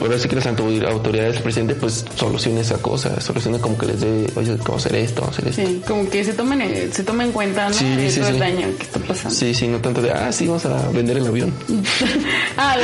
ahora 0.00 0.18
sí 0.18 0.28
que 0.28 0.36
las 0.36 0.46
autor- 0.46 0.86
autoridades 0.86 1.34
del 1.34 1.42
presidente 1.42 1.74
pues 1.74 2.04
solucione 2.16 2.60
esa 2.60 2.78
cosa, 2.78 3.20
solucione 3.20 3.58
como 3.58 3.76
que 3.78 3.86
les 3.86 4.00
dé, 4.00 4.26
oye, 4.36 4.52
a 4.52 4.74
hacer 4.76 4.94
esto, 4.96 5.22
vamos 5.22 5.38
a 5.38 5.42
hacer 5.42 5.48
esto. 5.50 5.62
Sí, 5.66 5.82
como 5.86 6.08
que 6.10 6.24
se 6.24 6.32
tomen, 6.32 6.60
eh, 6.62 6.88
se 6.92 7.02
tome 7.02 7.24
en 7.24 7.32
cuenta, 7.32 7.68
¿no? 7.68 7.74
Sí, 7.74 7.84
de 7.96 8.10
sí, 8.10 8.20
el 8.20 8.38
daño 8.38 8.66
que 8.76 8.82
está 8.82 8.98
pasando. 9.00 9.34
Sí, 9.34 9.54
sí, 9.54 9.68
no 9.68 9.78
tanto 9.78 10.02
de, 10.02 10.10
ah, 10.12 10.30
sí, 10.32 10.46
vamos 10.46 10.64
a 10.66 10.88
vender 10.90 11.16
el 11.18 11.26
avión. 11.26 11.52
ah, 12.56 12.76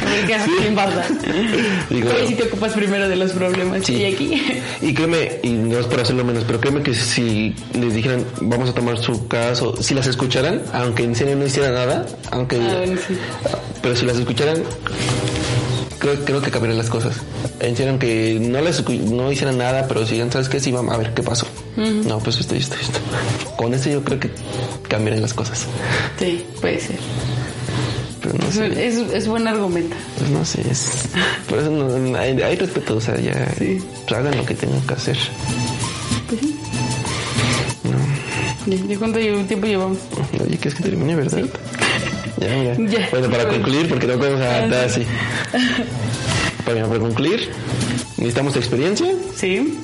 porque 0.00 0.34
a 0.34 0.44
quién 0.44 0.68
importa. 0.68 1.06
Digo, 1.90 2.10
Oye, 2.10 2.26
si 2.28 2.34
te 2.34 2.42
ocupas 2.44 2.72
primero 2.72 3.08
de 3.08 3.16
los 3.16 3.32
problemas. 3.32 3.84
Sí. 3.84 3.94
Y 3.94 4.04
aquí. 4.04 4.42
Y 4.80 4.94
créeme, 4.94 5.40
y 5.42 5.50
no 5.50 5.78
es 5.78 5.86
por 5.86 6.00
hacerlo 6.00 6.24
menos, 6.24 6.44
pero 6.44 6.60
créeme 6.60 6.82
que 6.82 6.94
si 6.94 7.54
les 7.74 7.94
dijeran, 7.94 8.24
vamos 8.42 8.68
a 8.70 8.74
tomar 8.74 8.96
su 8.98 9.26
caso, 9.26 9.74
si 9.82 9.92
las 9.94 10.06
escucharan, 10.06 10.62
aunque 10.72 11.02
en 11.08 11.14
serio 11.16 11.36
no 11.36 11.46
hicieran 11.46 11.74
nada, 11.74 12.06
aunque... 12.30 12.56
Ah, 12.56 12.84
sí. 13.06 13.16
Pero 13.82 13.96
si 13.96 14.04
las 14.06 14.16
escucharan, 14.18 14.62
creo, 15.98 16.24
creo 16.24 16.40
que 16.42 16.50
cambiarían 16.50 16.78
las 16.78 16.90
cosas. 16.90 17.16
En 17.60 17.76
serio, 17.76 17.90
aunque 17.92 18.38
no 18.40 18.60
las 18.60 18.86
no 18.88 19.32
hicieran 19.32 19.58
nada, 19.58 19.86
pero 19.88 20.06
si 20.06 20.18
¿sabes 20.30 20.48
qué? 20.48 20.60
Sí, 20.60 20.70
vamos 20.72 20.94
a 20.94 20.98
ver 20.98 21.14
qué 21.14 21.22
pasó. 21.22 21.46
No, 21.76 22.18
pues 22.18 22.38
esto 22.38 22.54
esto 22.54 22.74
esto. 22.80 22.98
Con 23.56 23.72
esto 23.74 23.88
yo 23.90 24.02
creo 24.02 24.18
que 24.20 24.30
cambiarían 24.88 25.22
las 25.22 25.34
cosas. 25.34 25.66
Sí, 26.18 26.44
puede 26.60 26.80
ser. 26.80 26.96
Pero 28.20 28.34
no 28.38 28.48
Es, 28.48 28.54
sé. 28.54 28.86
es, 28.86 28.96
es 29.14 29.28
buen 29.28 29.46
argumento. 29.46 29.94
Pues 30.18 30.30
no 30.30 30.44
sé, 30.44 30.60
es, 30.68 30.90
por 31.48 31.58
eso 31.60 31.70
no- 31.70 31.88
no- 31.98 32.18
hay, 32.18 32.40
hay 32.42 32.56
respeto, 32.56 32.96
o 32.96 33.00
sea, 33.00 33.16
ya 33.20 33.32
Sí. 33.58 33.78
pues 34.06 34.18
hagan 34.20 34.36
lo 34.36 34.44
que 34.44 34.54
tengan 34.54 34.80
que 34.82 34.94
hacer. 34.94 35.16
Ya, 38.68 38.76
¿ya 38.76 38.98
cuánto 38.98 39.18
tiempo 39.18 39.66
llevamos? 39.66 39.98
Oye, 40.44 40.56
¿quieres 40.58 40.74
que 40.74 40.82
termine, 40.82 41.16
verdad? 41.16 41.42
Ya, 42.40 42.46
mira. 42.56 42.76
Ya. 42.88 43.08
Bueno, 43.10 43.28
para 43.30 43.48
concluir, 43.48 43.88
porque 43.88 44.06
no 44.06 44.16
podemos 44.16 44.40
Ah, 44.40 44.58
adaptar 44.58 44.84
así. 44.84 45.02
Para, 46.64 46.86
para 46.86 47.00
concluir, 47.00 47.48
necesitamos 48.16 48.54
experiencia, 48.54 49.08
Sí. 49.34 49.76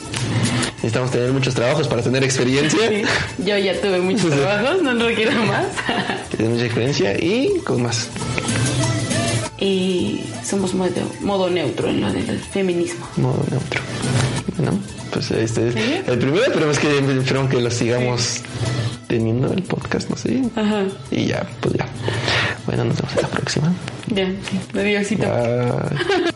necesitamos 0.76 1.10
tener 1.10 1.32
muchos 1.32 1.52
trabajos 1.52 1.88
para 1.88 2.00
tener 2.02 2.22
experiencia. 2.22 2.78
sí. 2.88 3.02
Yo 3.44 3.58
ya 3.58 3.80
tuve 3.80 3.98
muchos 4.00 4.30
trabajos, 4.38 4.82
no 4.82 4.94
requiero 5.04 5.32
más. 5.46 5.66
Tener 6.36 6.52
mucha 6.52 6.64
experiencia 6.66 7.14
y 7.18 7.58
con 7.64 7.82
más. 7.82 8.08
y 9.58 10.20
somos 10.44 10.74
modo, 10.74 10.90
modo 11.22 11.50
neutro 11.50 11.88
en 11.88 12.02
lo 12.02 12.12
del 12.12 12.38
feminismo. 12.38 13.04
Modo 13.16 13.44
neutro. 13.50 13.80
Bueno, 14.56 14.78
pues 15.10 15.30
este 15.30 15.68
es 15.68 15.76
el 16.08 16.18
primero, 16.18 16.44
esperemos 16.44 16.78
que, 16.78 16.98
esperemos 16.98 17.50
que 17.50 17.60
lo 17.60 17.70
sigamos 17.70 18.42
teniendo 19.08 19.52
el 19.52 19.62
podcast, 19.62 20.08
no 20.10 20.16
sé. 20.16 20.42
Ajá. 20.54 20.84
Y 21.10 21.26
ya, 21.26 21.46
pues 21.60 21.74
ya. 21.74 21.86
Bueno, 22.66 22.84
nos 22.84 22.96
vemos 22.96 23.16
en 23.16 23.22
la 23.22 23.28
próxima. 23.28 23.72
Ya. 24.08 24.32
Adiósito. 24.80 25.26
Bye. 25.26 26.30